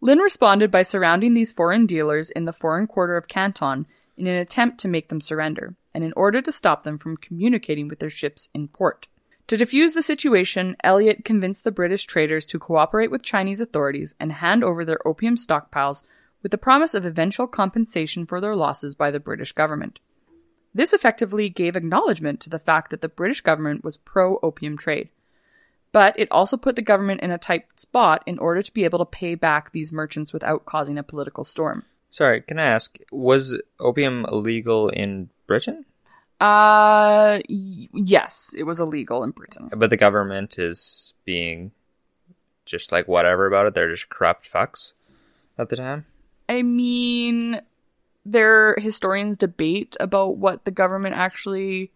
[0.00, 4.36] Lin responded by surrounding these foreign dealers in the foreign quarter of Canton in an
[4.36, 8.10] attempt to make them surrender, and in order to stop them from communicating with their
[8.10, 9.08] ships in port.
[9.48, 14.30] To defuse the situation, Elliot convinced the British traders to cooperate with Chinese authorities and
[14.30, 16.02] hand over their opium stockpiles
[16.42, 20.00] with the promise of eventual compensation for their losses by the British government.
[20.74, 25.08] This effectively gave acknowledgement to the fact that the British government was pro opium trade.
[25.92, 28.98] But it also put the government in a tight spot in order to be able
[28.98, 31.84] to pay back these merchants without causing a political storm.
[32.10, 35.86] Sorry, can I ask, was opium illegal in Britain?
[36.40, 39.70] Uh, y- yes, it was illegal in Britain.
[39.76, 41.72] But the government is being
[42.64, 43.74] just like whatever about it.
[43.74, 44.92] They're just corrupt fucks
[45.58, 46.06] at the time.
[46.48, 47.60] I mean,
[48.24, 51.90] there historians debate about what the government actually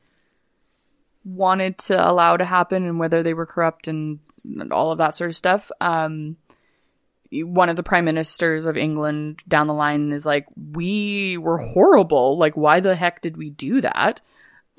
[1.24, 4.18] wanted to allow to happen and whether they were corrupt and
[4.72, 5.70] all of that sort of stuff.
[5.80, 6.36] Um,
[7.30, 12.36] one of the prime ministers of England down the line is like, we were horrible.
[12.36, 14.20] Like, why the heck did we do that?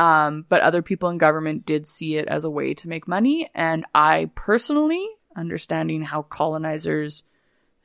[0.04, 3.50] Um, but other people in government did see it as a way to make money.
[3.56, 7.24] And I personally, understanding how colonizers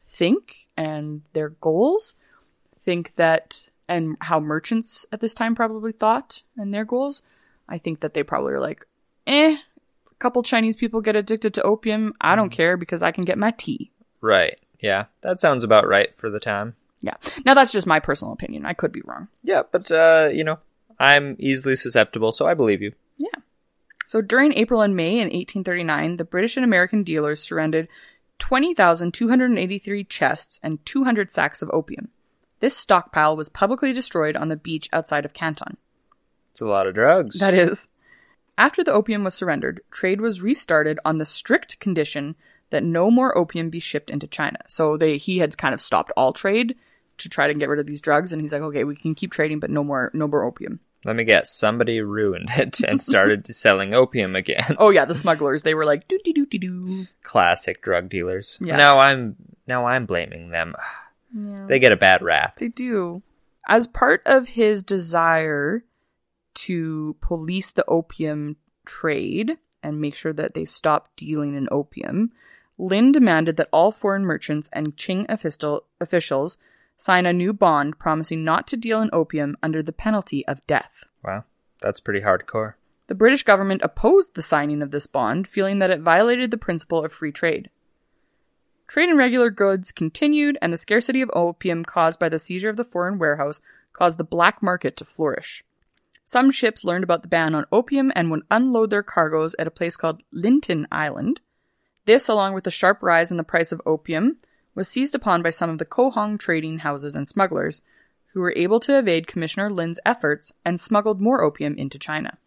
[0.09, 2.17] think and their goals,
[2.85, 7.23] think that, and how merchants at this time probably thought and their goals,
[7.69, 8.85] I think that they probably are like,
[9.29, 9.57] eh,
[10.11, 12.15] a couple Chinese people get addicted to opium.
[12.21, 13.93] I don't care because I can get my tea.
[14.21, 14.59] Right.
[14.81, 16.75] Yeah, that sounds about right for the time.
[17.01, 17.15] Yeah.
[17.45, 18.67] Now that's just my personal opinion.
[18.67, 19.29] I could be wrong.
[19.45, 20.59] Yeah, but uh, you know,
[20.99, 22.93] I'm easily susceptible, so I believe you.
[23.17, 23.29] Yeah.
[24.07, 27.89] So during April and May in 1839, the British and American dealers surrendered
[28.39, 32.09] 20,283 chests and 200 sacks of opium.
[32.61, 35.77] This stockpile was publicly destroyed on the beach outside of Canton.
[36.53, 37.39] It's a lot of drugs.
[37.39, 37.89] That is.
[38.57, 42.35] After the opium was surrendered, trade was restarted on the strict condition
[42.71, 44.59] that no more opium be shipped into China.
[44.67, 46.75] So they he had kind of stopped all trade
[47.19, 49.33] to try to get rid of these drugs and he's like, "Okay, we can keep
[49.33, 53.47] trading but no more no more opium." Let me guess, somebody ruined it and started
[53.55, 54.77] selling opium again.
[54.79, 58.59] Oh yeah, the smugglers, they were like, "Doo doo doo doo doo." Classic drug dealers.
[58.61, 58.77] Yeah.
[58.77, 60.75] Now I'm now I'm blaming them.
[61.31, 61.67] Yeah.
[61.69, 62.57] They get a bad rap.
[62.57, 63.23] They do.
[63.69, 65.85] As part of his desire
[66.55, 68.57] to police the opium
[68.87, 72.33] trade and make sure that they stop dealing in opium,
[72.79, 76.57] Lin demanded that all foreign merchants and Qing official- officials
[76.99, 81.05] sign a new bond promising not to deal in opium under the penalty of death.
[81.25, 81.45] Wow,
[81.81, 82.75] that's pretty hardcore.
[83.07, 87.03] The British government opposed the signing of this bond, feeling that it violated the principle
[87.03, 87.71] of free trade.
[88.87, 92.77] Trade in regular goods continued, and the scarcity of opium caused by the seizure of
[92.77, 93.61] the foreign warehouse
[93.93, 95.65] caused the black market to flourish.
[96.25, 99.71] Some ships learned about the ban on opium and would unload their cargoes at a
[99.71, 101.41] place called Lintin Island.
[102.05, 104.37] This, along with the sharp rise in the price of opium,
[104.79, 107.83] was seized upon by some of the Cohong trading houses and smugglers,
[108.29, 112.39] who were able to evade Commissioner Lin's efforts and smuggled more opium into China.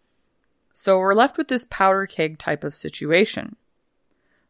[0.72, 3.58] So we're left with this powder keg type of situation.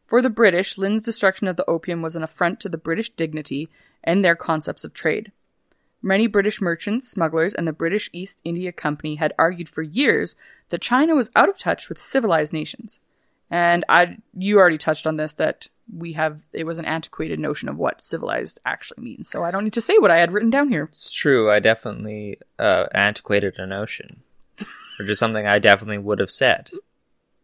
[0.06, 3.68] For the British, Lin's destruction of the opium was an affront to the British dignity
[4.04, 5.32] and their concepts of trade.
[6.00, 10.36] Many British merchants, smugglers, and the British East India Company had argued for years
[10.68, 13.00] that China was out of touch with civilized nations.
[13.50, 17.68] And I, you already touched on this that we have, it was an antiquated notion
[17.68, 19.28] of what civilized actually means.
[19.28, 20.88] So I don't need to say what I had written down here.
[20.92, 21.50] It's true.
[21.50, 24.22] I definitely uh, antiquated a notion,
[24.56, 26.70] which is something I definitely would have said.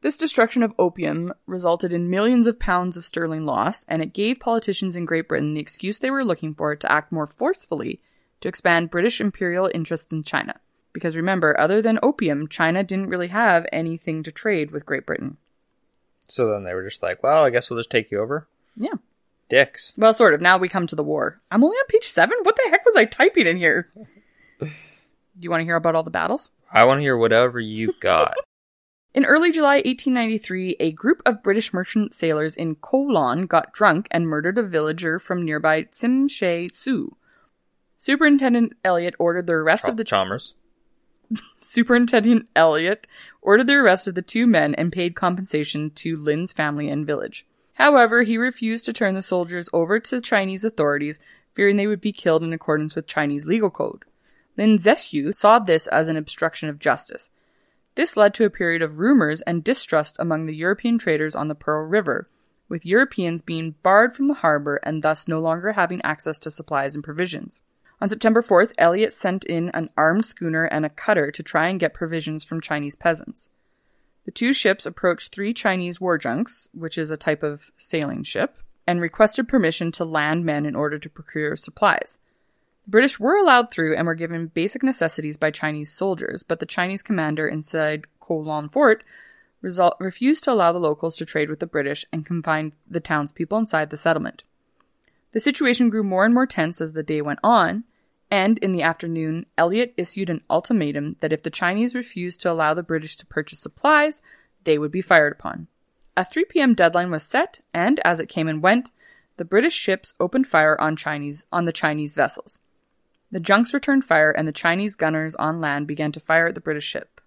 [0.00, 4.38] This destruction of opium resulted in millions of pounds of sterling lost, and it gave
[4.38, 8.00] politicians in Great Britain the excuse they were looking for to act more forcefully
[8.40, 10.60] to expand British imperial interests in China.
[10.92, 15.36] Because remember, other than opium, China didn't really have anything to trade with Great Britain.
[16.28, 18.94] So then they were just like, "Well, I guess we'll just take you over." Yeah.
[19.48, 19.92] Dicks.
[19.96, 20.40] Well, sort of.
[20.40, 21.40] Now we come to the war.
[21.50, 22.36] I'm only on page seven?
[22.42, 23.90] What the heck was I typing in here?
[24.60, 24.68] Do
[25.40, 26.50] you want to hear about all the battles?
[26.72, 28.34] I want to hear whatever you've got.
[29.14, 34.28] In early July 1893, a group of British merchant sailors in Kowloon got drunk and
[34.28, 37.16] murdered a villager from nearby Tsim Tsu.
[37.96, 40.52] Superintendent Elliot ordered the arrest of the Chalmers.
[41.60, 43.06] Superintendent Elliot
[43.42, 47.46] ordered the arrest of the two men and paid compensation to Lin's family and village.
[47.74, 51.20] However, he refused to turn the soldiers over to Chinese authorities,
[51.54, 54.04] fearing they would be killed in accordance with Chinese legal code.
[54.56, 57.30] Lin Zexu saw this as an obstruction of justice.
[57.94, 61.54] This led to a period of rumors and distrust among the European traders on the
[61.54, 62.28] Pearl River,
[62.68, 66.94] with Europeans being barred from the harbor and thus no longer having access to supplies
[66.94, 67.60] and provisions.
[68.00, 71.80] On September 4th, Elliot sent in an armed schooner and a cutter to try and
[71.80, 73.48] get provisions from Chinese peasants.
[74.24, 78.58] The two ships approached three Chinese war junks, which is a type of sailing ship,
[78.86, 82.18] and requested permission to land men in order to procure supplies.
[82.84, 86.66] The British were allowed through and were given basic necessities by Chinese soldiers, but the
[86.66, 89.04] Chinese commander inside Kowloon Fort
[89.98, 93.90] refused to allow the locals to trade with the British and confined the townspeople inside
[93.90, 94.42] the settlement.
[95.32, 97.84] The situation grew more and more tense as the day went on,
[98.30, 102.74] and in the afternoon, Elliot issued an ultimatum that if the Chinese refused to allow
[102.74, 104.20] the British to purchase supplies,
[104.64, 105.66] they would be fired upon.
[106.16, 106.74] A 3 p.m.
[106.74, 108.90] deadline was set, and as it came and went,
[109.36, 112.60] the British ships opened fire on Chinese on the Chinese vessels.
[113.30, 116.60] The junks returned fire, and the Chinese gunners on land began to fire at the
[116.60, 117.20] British ship.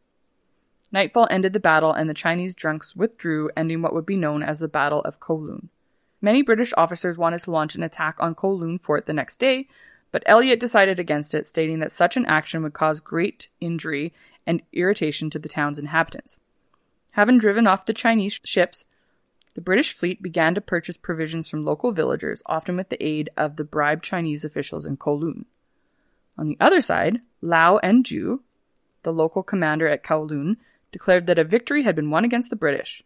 [0.91, 4.59] Nightfall ended the battle, and the Chinese junks withdrew, ending what would be known as
[4.59, 5.69] the Battle of Kowloon.
[6.22, 9.67] Many British officers wanted to launch an attack on Kowloon Fort the next day,
[10.11, 14.13] but Elliot decided against it, stating that such an action would cause great injury
[14.45, 16.38] and irritation to the town's inhabitants.
[17.11, 18.86] Having driven off the Chinese ships,
[19.53, 23.55] the British fleet began to purchase provisions from local villagers, often with the aid of
[23.55, 25.45] the bribed Chinese officials in Kowloon.
[26.38, 28.39] On the other side, Lau Enju,
[29.03, 30.57] the local commander at Kowloon,
[30.91, 33.03] declared that a victory had been won against the British.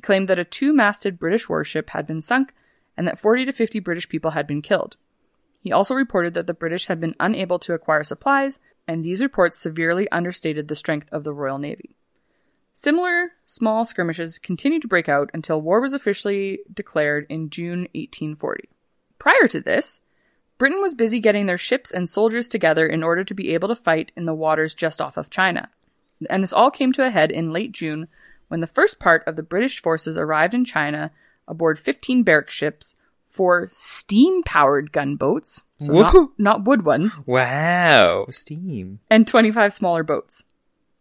[0.00, 2.54] He claimed that a two masted British warship had been sunk
[2.96, 4.96] and that 40 to 50 British people had been killed.
[5.60, 9.60] He also reported that the British had been unable to acquire supplies, and these reports
[9.60, 11.96] severely understated the strength of the Royal Navy.
[12.72, 18.70] Similar small skirmishes continued to break out until war was officially declared in June 1840.
[19.18, 20.00] Prior to this,
[20.56, 23.76] Britain was busy getting their ships and soldiers together in order to be able to
[23.76, 25.68] fight in the waters just off of China.
[26.30, 28.08] And this all came to a head in late June
[28.50, 31.12] when the first part of the British forces arrived in China
[31.48, 32.94] aboard 15 barrack ships,
[33.28, 38.98] four steam powered gunboats, so not, not wood ones, Wow, steam.
[39.08, 40.42] and 25 smaller boats.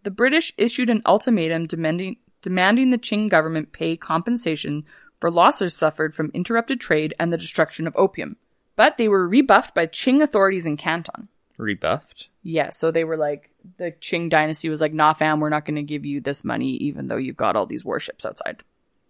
[0.04, 4.86] The British issued an ultimatum demanding, demanding the Qing government pay compensation
[5.20, 8.38] for losses suffered from interrupted trade and the destruction of opium.
[8.76, 11.28] But they were rebuffed by Qing authorities in Canton.
[11.58, 12.28] Rebuffed.
[12.44, 15.76] Yeah, so they were like, the Qing dynasty was like, nah, fam, we're not going
[15.76, 18.64] to give you this money even though you've got all these warships outside.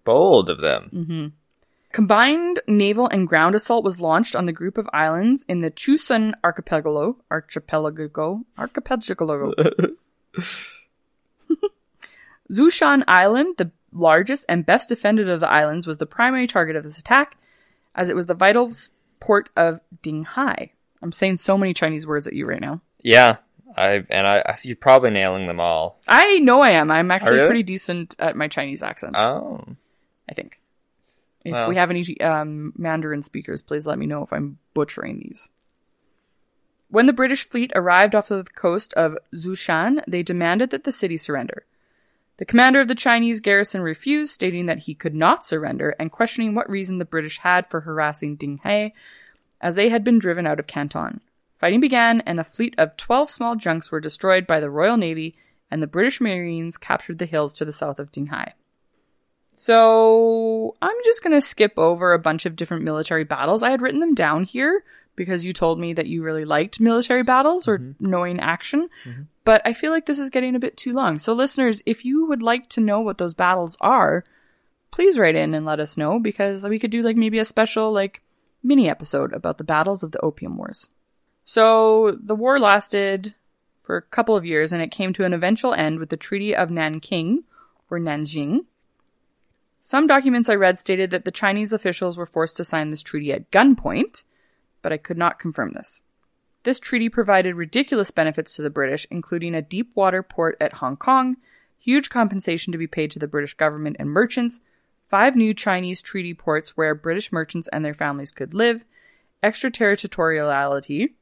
[0.04, 0.90] Bold of them.
[0.94, 1.28] Mm-hmm.
[1.92, 6.34] Combined naval and ground assault was launched on the group of islands in the Chusan
[6.44, 9.54] archipelago, archipelago, archipelago.
[12.52, 16.84] Zhoushan Island, the largest and best defended of the islands, was the primary target of
[16.84, 17.38] this attack,
[17.96, 18.72] as it was the vital
[19.20, 20.70] port of Dinghai.
[21.02, 22.82] I'm saying so many Chinese words at you right now.
[23.02, 23.38] Yeah,
[23.76, 26.00] I and I, you're probably nailing them all.
[26.08, 26.92] I know I am.
[26.92, 27.48] I'm actually really?
[27.48, 29.20] pretty decent at my Chinese accents.
[29.20, 29.64] Oh,
[30.30, 30.60] I think.
[31.46, 31.70] If Well.
[31.70, 35.50] we have any um, Mandarin speakers, please let me know if I'm butchering these.
[36.90, 41.18] When the British fleet arrived off the coast of Zhoushan, they demanded that the city
[41.18, 41.66] surrender.
[42.38, 46.56] The commander of the Chinese garrison refused, stating that he could not surrender and questioning
[46.56, 48.94] what reason the British had for harassing Dinghai,
[49.62, 51.22] as they had been driven out of Canton.
[51.60, 55.36] Fighting began, and a fleet of 12 small junks were destroyed by the Royal Navy,
[55.70, 58.54] and the British Marines captured the hills to the south of Dinghai.
[59.54, 63.62] So I'm just going to skip over a bunch of different military battles.
[63.62, 64.86] I had written them down here
[65.18, 68.10] because you told me that you really liked military battles or mm-hmm.
[68.10, 69.24] knowing action, mm-hmm.
[69.44, 71.20] but I feel like this is getting a bit too long.
[71.20, 74.24] So listeners, if you would like to know what those battles are,
[74.92, 77.92] please write in and let us know because we could do like maybe a special
[77.92, 78.22] like
[78.64, 80.88] mini episode about the battles of the Opium Wars.
[81.50, 83.34] So the war lasted
[83.82, 86.56] for a couple of years and it came to an eventual end with the Treaty
[86.56, 87.44] of Nanking
[87.90, 88.66] or Nanjing.
[89.80, 93.34] Some documents I read stated that the Chinese officials were forced to sign this treaty
[93.34, 94.26] at gunpoint,
[94.84, 96.02] but I could not confirm this.
[96.62, 100.98] This treaty provided ridiculous benefits to the British, including a deep water port at Hong
[100.98, 101.38] Kong,
[101.80, 104.60] huge compensation to be paid to the British government and merchants,
[105.10, 108.84] five new Chinese treaty ports where British merchants and their families could live,
[109.42, 111.16] extraterritoriality.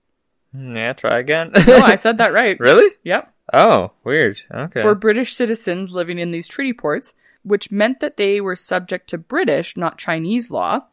[0.58, 0.94] Mm, yeah.
[0.94, 1.52] Try again.
[1.68, 2.60] No, I said that right.
[2.60, 2.94] really?
[3.04, 3.34] Yep.
[3.54, 4.40] Oh, weird.
[4.52, 4.82] Okay.
[4.82, 9.18] for British citizens living in these treaty ports, which meant that they were subject to
[9.18, 10.86] British, not Chinese law,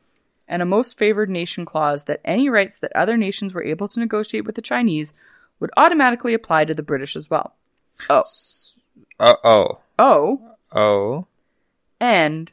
[0.47, 3.99] and a most favored nation clause that any rights that other nations were able to
[4.01, 5.15] negotiate with the Chinese
[5.59, 7.55] would automatically apply to the British as well.
[8.11, 8.23] Oh.
[9.21, 11.27] oh, oh, Oh, oh.
[12.01, 12.53] and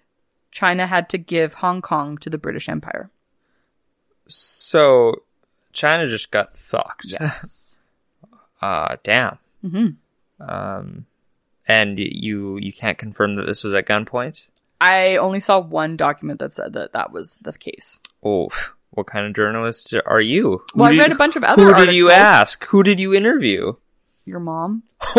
[0.51, 3.09] China had to give Hong Kong to the British Empire.
[4.27, 5.23] So
[5.73, 7.05] China just got fucked.
[7.05, 7.67] Yes.
[8.63, 9.39] Ah, damn.
[9.65, 9.87] mm-hmm.
[10.47, 11.07] Um,
[11.67, 14.45] and you you can't confirm that this was at gunpoint.
[14.79, 17.97] I only saw one document that said that that was the case.
[18.23, 18.49] Oh,
[18.91, 20.61] what kind of journalist are you?
[20.73, 22.63] Who Well, I did- read a bunch of other Who did you ask?
[22.65, 23.73] Who did you interview?
[24.25, 24.83] Your mom?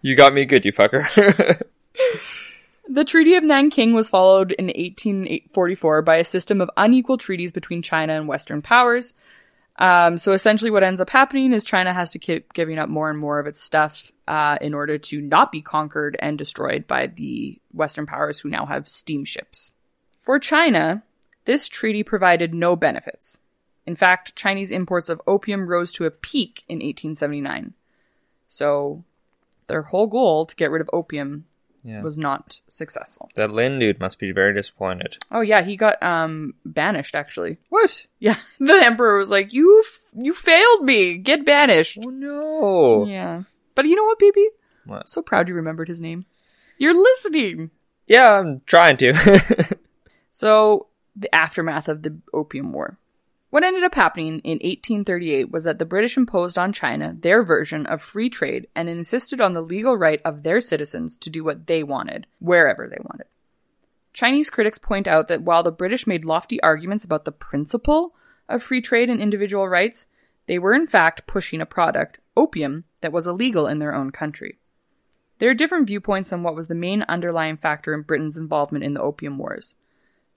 [0.00, 1.60] you got me good, you fucker.
[2.88, 7.80] The Treaty of Nanking was followed in 1844 by a system of unequal treaties between
[7.80, 9.14] China and Western powers.
[9.76, 13.08] Um, so essentially, what ends up happening is China has to keep giving up more
[13.08, 17.06] and more of its stuff uh, in order to not be conquered and destroyed by
[17.06, 19.72] the Western powers who now have steamships.
[20.20, 21.02] For China,
[21.44, 23.38] this treaty provided no benefits.
[23.86, 27.74] In fact, Chinese imports of opium rose to a peak in 1879.
[28.46, 29.04] So,
[29.66, 31.46] their whole goal to get rid of opium
[31.84, 32.00] Yeah.
[32.02, 33.28] was not successful.
[33.34, 35.16] That Lin dude must be very disappointed.
[35.30, 37.58] Oh yeah, he got um banished actually.
[37.70, 38.06] What?
[38.20, 41.16] Yeah, the emperor was like, "You f- you failed me.
[41.18, 43.04] Get banished." Oh no.
[43.06, 43.42] Yeah.
[43.74, 44.46] But you know what, baby?
[44.86, 45.08] What?
[45.10, 46.26] So proud you remembered his name.
[46.78, 47.70] You're listening.
[48.06, 49.76] Yeah, I'm trying to.
[50.34, 52.96] So, the aftermath of the Opium War.
[53.52, 57.84] What ended up happening in 1838 was that the British imposed on China their version
[57.84, 61.66] of free trade and insisted on the legal right of their citizens to do what
[61.66, 63.26] they wanted, wherever they wanted.
[64.14, 68.14] Chinese critics point out that while the British made lofty arguments about the principle
[68.48, 70.06] of free trade and individual rights,
[70.46, 74.56] they were in fact pushing a product, opium, that was illegal in their own country.
[75.40, 78.94] There are different viewpoints on what was the main underlying factor in Britain's involvement in
[78.94, 79.74] the Opium Wars.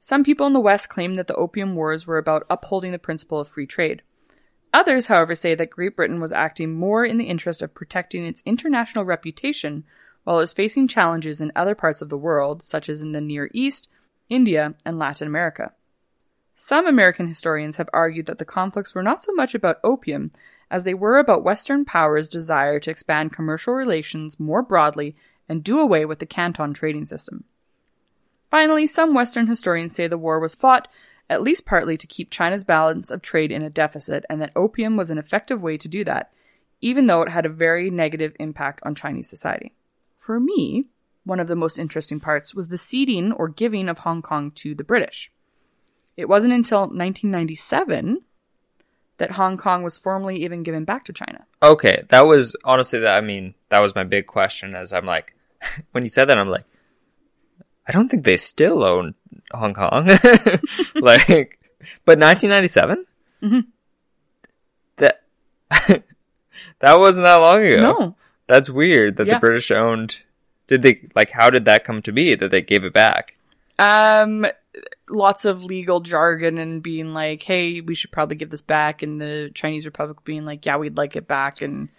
[0.06, 3.40] Some people in the West claim that the Opium Wars were about upholding the principle
[3.40, 4.04] of free trade.
[4.72, 8.44] Others, however, say that Great Britain was acting more in the interest of protecting its
[8.46, 9.84] international reputation
[10.24, 13.20] while it was facing challenges in other parts of the world, such as in the
[13.20, 13.90] Near East,
[14.30, 15.74] India, and Latin America.
[16.54, 20.30] Some American historians have argued that the conflicts were not so much about opium
[20.70, 25.16] as they were about Western powers' desire to expand commercial relations more broadly
[25.50, 27.46] and do away with the Canton trading system.
[28.56, 30.88] Finally, some Western historians say the war was fought
[31.30, 34.96] at least partly to keep China's balance of trade in a deficit and that opium
[34.96, 36.32] was an effective way to do that,
[36.80, 39.74] even though it had a very negative impact on Chinese society.
[40.20, 40.86] For me,
[41.26, 44.74] one of the most interesting parts was the ceding or giving of Hong Kong to
[44.74, 45.30] the British.
[46.16, 48.22] It wasn't until 1997
[49.18, 51.46] that Hong Kong was formally even given back to China.
[51.62, 53.18] okay, that was honestly that.
[53.18, 54.76] I mean, that was my big question.
[54.76, 55.36] As I'm like,
[55.92, 56.64] when you said that, I'm like,
[57.88, 59.14] I don't think they still own
[59.52, 60.06] Hong Kong.
[60.96, 61.60] like,
[62.06, 63.06] but 1997.
[63.44, 63.66] Mhm.
[64.98, 65.22] That
[66.80, 67.82] that wasn't that long ago.
[67.82, 68.16] No.
[68.48, 69.36] That's weird that Yeah.
[69.36, 70.18] the British owned.
[70.68, 71.32] Did they like?
[71.32, 73.36] How did that come to be that they gave it back?
[73.78, 74.46] Um,
[75.10, 79.22] lots of legal jargon and being like, "Hey, we should probably give this back," and
[79.22, 81.90] the Chinese Republic being like, "Yeah, we'd like it back." And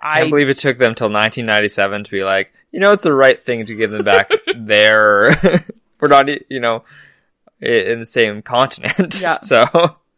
[0.00, 3.12] I can't believe it took them till 1997 to be like, you know, it's the
[3.12, 5.34] right thing to give them back there.
[6.00, 6.84] We're not, you know,
[7.60, 9.20] in the same continent.
[9.20, 9.34] Yeah.
[9.40, 9.64] So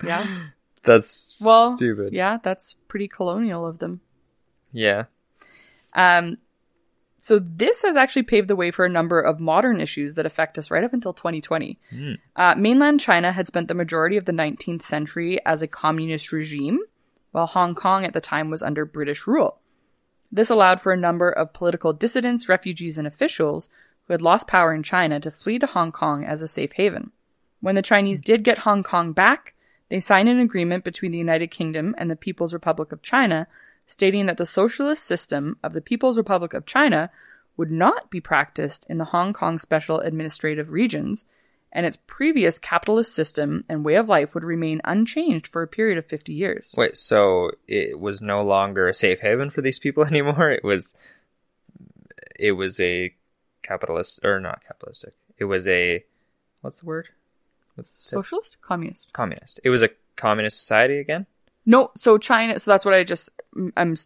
[0.04, 0.26] yeah,
[0.84, 2.12] that's well, stupid.
[2.12, 4.00] yeah, that's pretty colonial of them.
[4.72, 5.04] Yeah.
[5.94, 6.38] Um,
[7.18, 10.58] so this has actually paved the way for a number of modern issues that affect
[10.58, 11.78] us right up until 2020.
[12.34, 16.80] Uh, mainland China had spent the majority of the 19th century as a communist regime,
[17.30, 19.60] while Hong Kong at the time was under British rule.
[20.32, 23.68] This allowed for a number of political dissidents, refugees, and officials
[24.06, 27.12] who had lost power in China to flee to Hong Kong as a safe haven.
[27.60, 29.54] When the Chinese did get Hong Kong back,
[29.90, 33.46] they signed an agreement between the United Kingdom and the People's Republic of China
[33.86, 37.10] stating that the socialist system of the People's Republic of China
[37.56, 41.24] would not be practiced in the Hong Kong special administrative regions,
[41.72, 45.98] and its previous capitalist system and way of life would remain unchanged for a period
[45.98, 46.74] of 50 years.
[46.76, 50.50] Wait, so it was no longer a safe haven for these people anymore?
[50.50, 50.94] It was,
[52.38, 53.14] it was a
[53.62, 55.14] capitalist, or not capitalistic.
[55.38, 56.04] It was a,
[56.60, 57.08] what's the word?
[57.74, 58.58] What's Socialist?
[58.60, 59.12] Communist?
[59.14, 59.58] communist.
[59.64, 61.26] It was a communist society again?
[61.64, 63.30] No, so China, so that's what I just,
[63.76, 63.96] I'm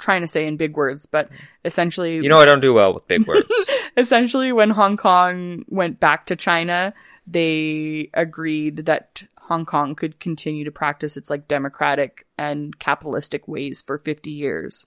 [0.00, 1.28] trying to say in big words, but
[1.64, 3.52] essentially, You know, I don't do well with big words.
[3.96, 6.94] essentially when Hong Kong went back to China,
[7.26, 13.82] they agreed that Hong Kong could continue to practice its like democratic and capitalistic ways
[13.82, 14.86] for 50 years.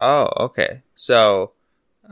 [0.00, 0.82] oh, okay.
[0.94, 1.52] So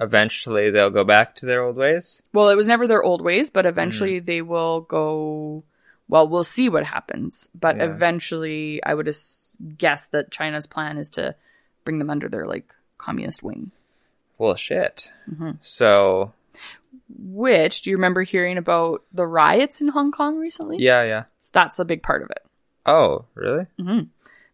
[0.01, 2.23] eventually they'll go back to their old ways?
[2.33, 4.27] Well, it was never their old ways, but eventually mm.
[4.27, 5.65] they will go
[6.11, 7.85] well, we'll see what happens, but Yeah.
[7.85, 9.15] eventually I would
[9.77, 11.35] guess that China's plan is to
[11.85, 13.73] bring them under their like communist wing.
[14.39, 15.11] Well, shit.
[15.63, 16.33] So,
[17.19, 20.77] Which, do you remember hearing about the riots in Hong Kong recently?
[20.79, 21.25] yeah, yeah.
[21.53, 22.45] That's a big part of it.
[22.87, 23.67] Oh, really?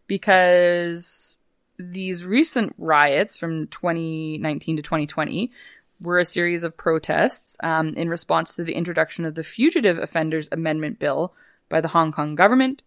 [0.07, 1.37] because
[1.77, 5.51] these recent riots from 2019 to 2020
[5.99, 10.47] were a series of protests um, in response to the introduction of the Fugitive Offenders
[10.51, 11.33] Amendment Bill
[11.69, 12.81] by the Hong Kong government.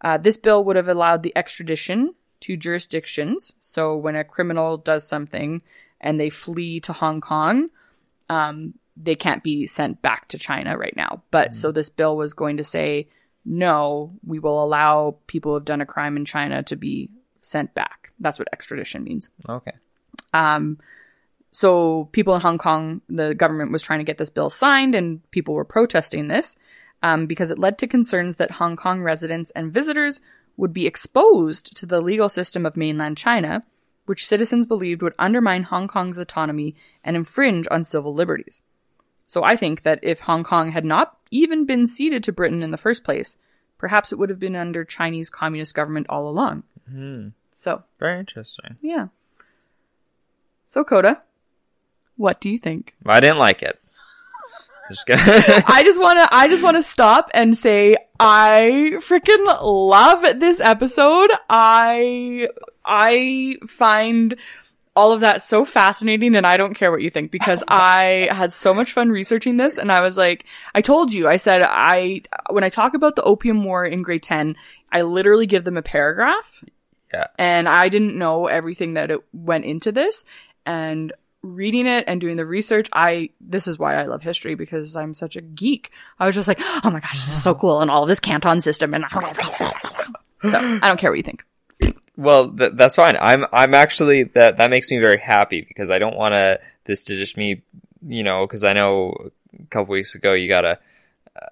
[0.00, 3.54] Uh, this bill would have allowed the extradition to jurisdictions.
[3.60, 5.62] So when a criminal does something
[6.04, 7.68] and they flee to Hong Kong,
[8.28, 11.22] um, they can't be sent back to China right now.
[11.32, 13.08] But so this bill was going to say,
[13.44, 17.10] no, we will allow people who have done a crime in China to be
[17.42, 18.12] sent back.
[18.20, 19.30] That's what extradition means.
[19.48, 19.72] Okay.
[20.32, 20.78] Um,
[21.50, 25.28] so people in Hong Kong, the government was trying to get this bill signed, and
[25.30, 26.56] people were protesting this
[27.02, 30.20] um, because it led to concerns that Hong Kong residents and visitors
[30.56, 33.62] would be exposed to the legal system of mainland China,
[34.06, 38.60] which citizens believed would undermine Hong Kong's autonomy and infringe on civil liberties.
[39.26, 42.70] So I think that if Hong Kong had not even been ceded to Britain in
[42.70, 43.36] the first place,
[43.78, 46.62] perhaps it would have been under Chinese communist government all along.
[46.88, 47.28] Hmm.
[47.52, 48.76] So Very interesting.
[48.82, 49.06] yeah.
[50.66, 51.22] So Coda,
[52.16, 52.94] what do you think?
[53.06, 53.80] I didn't like it.
[54.90, 60.38] Just I just want to I just want to stop and say I freaking love
[60.40, 61.30] this episode.
[61.48, 62.48] I
[62.84, 64.36] I find
[64.96, 68.52] all of that so fascinating and I don't care what you think because I had
[68.52, 72.22] so much fun researching this and I was like I told you I said I
[72.50, 74.54] when I talk about the opium war in grade 10
[74.92, 76.62] I literally give them a paragraph
[77.12, 77.26] Yeah.
[77.40, 80.24] and I didn't know everything that it went into this
[80.64, 81.12] and
[81.42, 85.12] reading it and doing the research I this is why I love history because I'm
[85.12, 85.90] such a geek.
[86.20, 88.60] I was just like, "Oh my gosh, this is so cool and all this Canton
[88.60, 89.18] system and so
[90.58, 91.44] I don't care what you think.
[92.16, 93.16] Well, th- that's fine.
[93.20, 97.04] I'm I'm actually that that makes me very happy because I don't want to this
[97.04, 97.62] to just me,
[98.06, 100.78] you know, because I know a couple weeks ago you got a,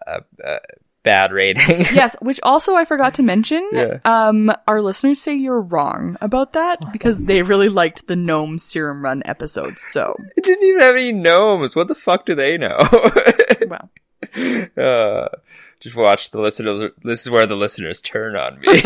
[0.06, 0.58] a, a
[1.02, 1.84] bad rating.
[1.92, 3.68] Yes, which also I forgot to mention.
[3.72, 3.98] Yeah.
[4.04, 9.04] Um, our listeners say you're wrong about that because they really liked the gnome serum
[9.04, 9.82] run episodes.
[9.90, 11.76] So, it didn't even have any gnomes.
[11.76, 12.78] What the fuck do they know?
[13.68, 13.90] well,
[14.76, 15.28] uh,
[15.80, 16.92] just watch the listeners.
[17.02, 18.80] This is where the listeners turn on me.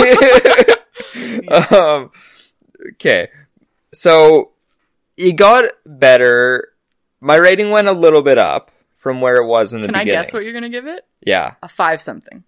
[1.73, 2.11] um,
[2.93, 3.29] okay,
[3.93, 4.53] so
[5.17, 6.69] it got better.
[7.21, 10.07] My rating went a little bit up from where it was in the beginning.
[10.09, 11.05] can I guess what you're gonna give it?
[11.23, 12.45] yeah, A five something.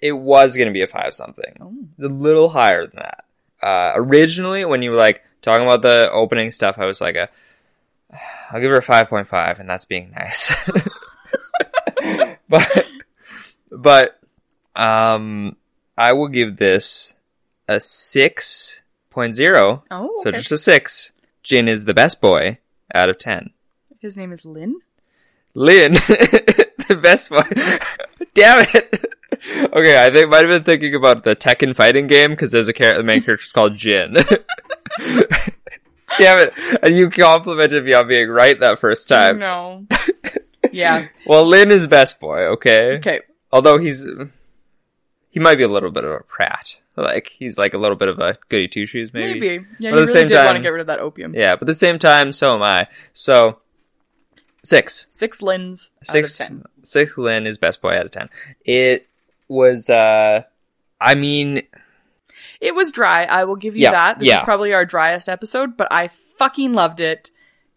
[0.00, 1.56] it was going to be a five something.
[1.60, 1.74] Oh.
[2.04, 3.24] A little higher than that.
[3.60, 7.28] Uh, originally, when you were like talking about the opening stuff, I was like a,
[8.52, 10.54] I'll give her a five point five, and that's being nice.
[12.48, 12.86] but,
[13.70, 14.20] but,
[14.76, 15.56] um,
[15.98, 17.14] I will give this
[17.66, 19.82] a six point zero.
[19.90, 20.38] Oh, So okay.
[20.38, 21.12] just a six.
[21.42, 22.58] Jin is the best boy
[22.94, 23.50] out of ten.
[24.00, 24.80] his name is Lin.
[25.54, 25.92] Lin,
[26.88, 27.42] the best boy.
[28.34, 29.04] Damn it.
[29.72, 32.72] Okay, I think might have been thinking about the Tekken fighting game because there's a
[32.72, 34.14] character, the main character is called Jin.
[36.18, 36.54] Damn it!
[36.82, 39.38] And you complimented me on being right that first time.
[39.38, 39.86] No.
[40.72, 41.06] yeah.
[41.26, 42.44] Well, Lin is best boy.
[42.54, 42.96] Okay.
[42.98, 43.20] Okay.
[43.52, 44.06] Although he's
[45.30, 46.78] he might be a little bit of a prat.
[46.96, 49.38] Like he's like a little bit of a goody two shoes, maybe.
[49.40, 49.66] Maybe.
[49.78, 51.34] Yeah, But at the really same did want to get rid of that opium.
[51.34, 52.88] Yeah, but at the same time, so am I.
[53.12, 53.58] So
[54.64, 55.06] six.
[55.10, 56.64] Six Lins six out of ten.
[56.82, 58.28] six Lynn is best boy out of ten.
[58.64, 59.06] It
[59.48, 60.42] was uh
[61.00, 61.62] I mean
[62.60, 63.24] It was dry.
[63.24, 64.18] I will give you Yeah, that.
[64.18, 64.40] This yeah.
[64.40, 66.08] is probably our driest episode, but I
[66.38, 67.30] fucking loved it.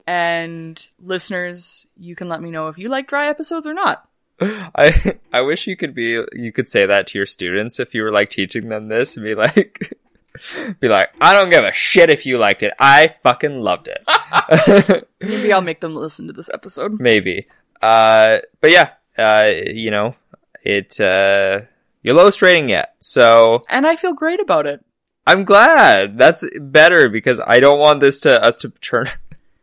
[0.07, 4.07] And listeners, you can let me know if you like dry episodes or not.
[4.41, 8.03] I I wish you could be you could say that to your students if you
[8.03, 9.95] were like teaching them this and be like
[10.79, 12.73] be like, I don't give a shit if you liked it.
[12.79, 15.07] I fucking loved it.
[15.19, 16.99] Maybe I'll make them listen to this episode.
[16.99, 17.47] Maybe.
[17.81, 20.15] Uh but yeah, uh you know,
[20.63, 21.61] it uh
[22.01, 22.95] your lowest rating yet.
[22.99, 24.83] So And I feel great about it.
[25.27, 26.17] I'm glad.
[26.17, 29.09] That's better because I don't want this to us to turn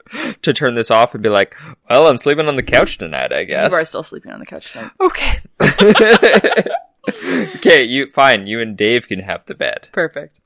[0.42, 1.56] to turn this off and be like,
[1.88, 3.70] well, I'm sleeping on the couch tonight, I guess.
[3.70, 4.92] You are still sleeping on the couch tonight.
[5.00, 5.40] Okay.
[7.56, 8.46] okay, you fine.
[8.46, 9.88] You and Dave can have the bed.
[9.92, 10.40] Perfect.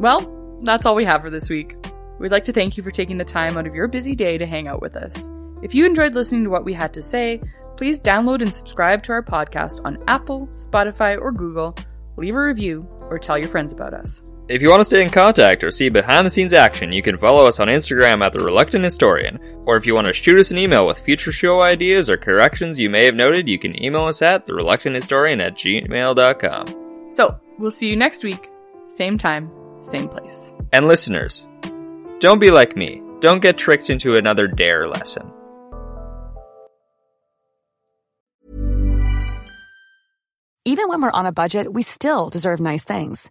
[0.00, 1.74] Well, that's all we have for this week.
[2.18, 4.46] We'd like to thank you for taking the time out of your busy day to
[4.46, 5.30] hang out with us.
[5.62, 7.40] If you enjoyed listening to what we had to say,
[7.76, 11.76] please download and subscribe to our podcast on Apple, Spotify, or Google,
[12.16, 14.22] leave a review, or tell your friends about us.
[14.48, 17.18] If you want to stay in contact or see behind the scenes action, you can
[17.18, 19.38] follow us on Instagram at the Reluctant Historian.
[19.66, 22.78] Or if you want to shoot us an email with future show ideas or corrections
[22.78, 27.12] you may have noted, you can email us at thereluctanthistorian at gmail.com.
[27.12, 28.48] So, we'll see you next week,
[28.86, 29.50] same time,
[29.82, 30.54] same place.
[30.72, 31.46] And listeners,
[32.18, 33.02] don't be like me.
[33.20, 35.30] Don't get tricked into another D.A.R.E lesson.
[40.64, 43.30] Even when we're on a budget, we still deserve nice things.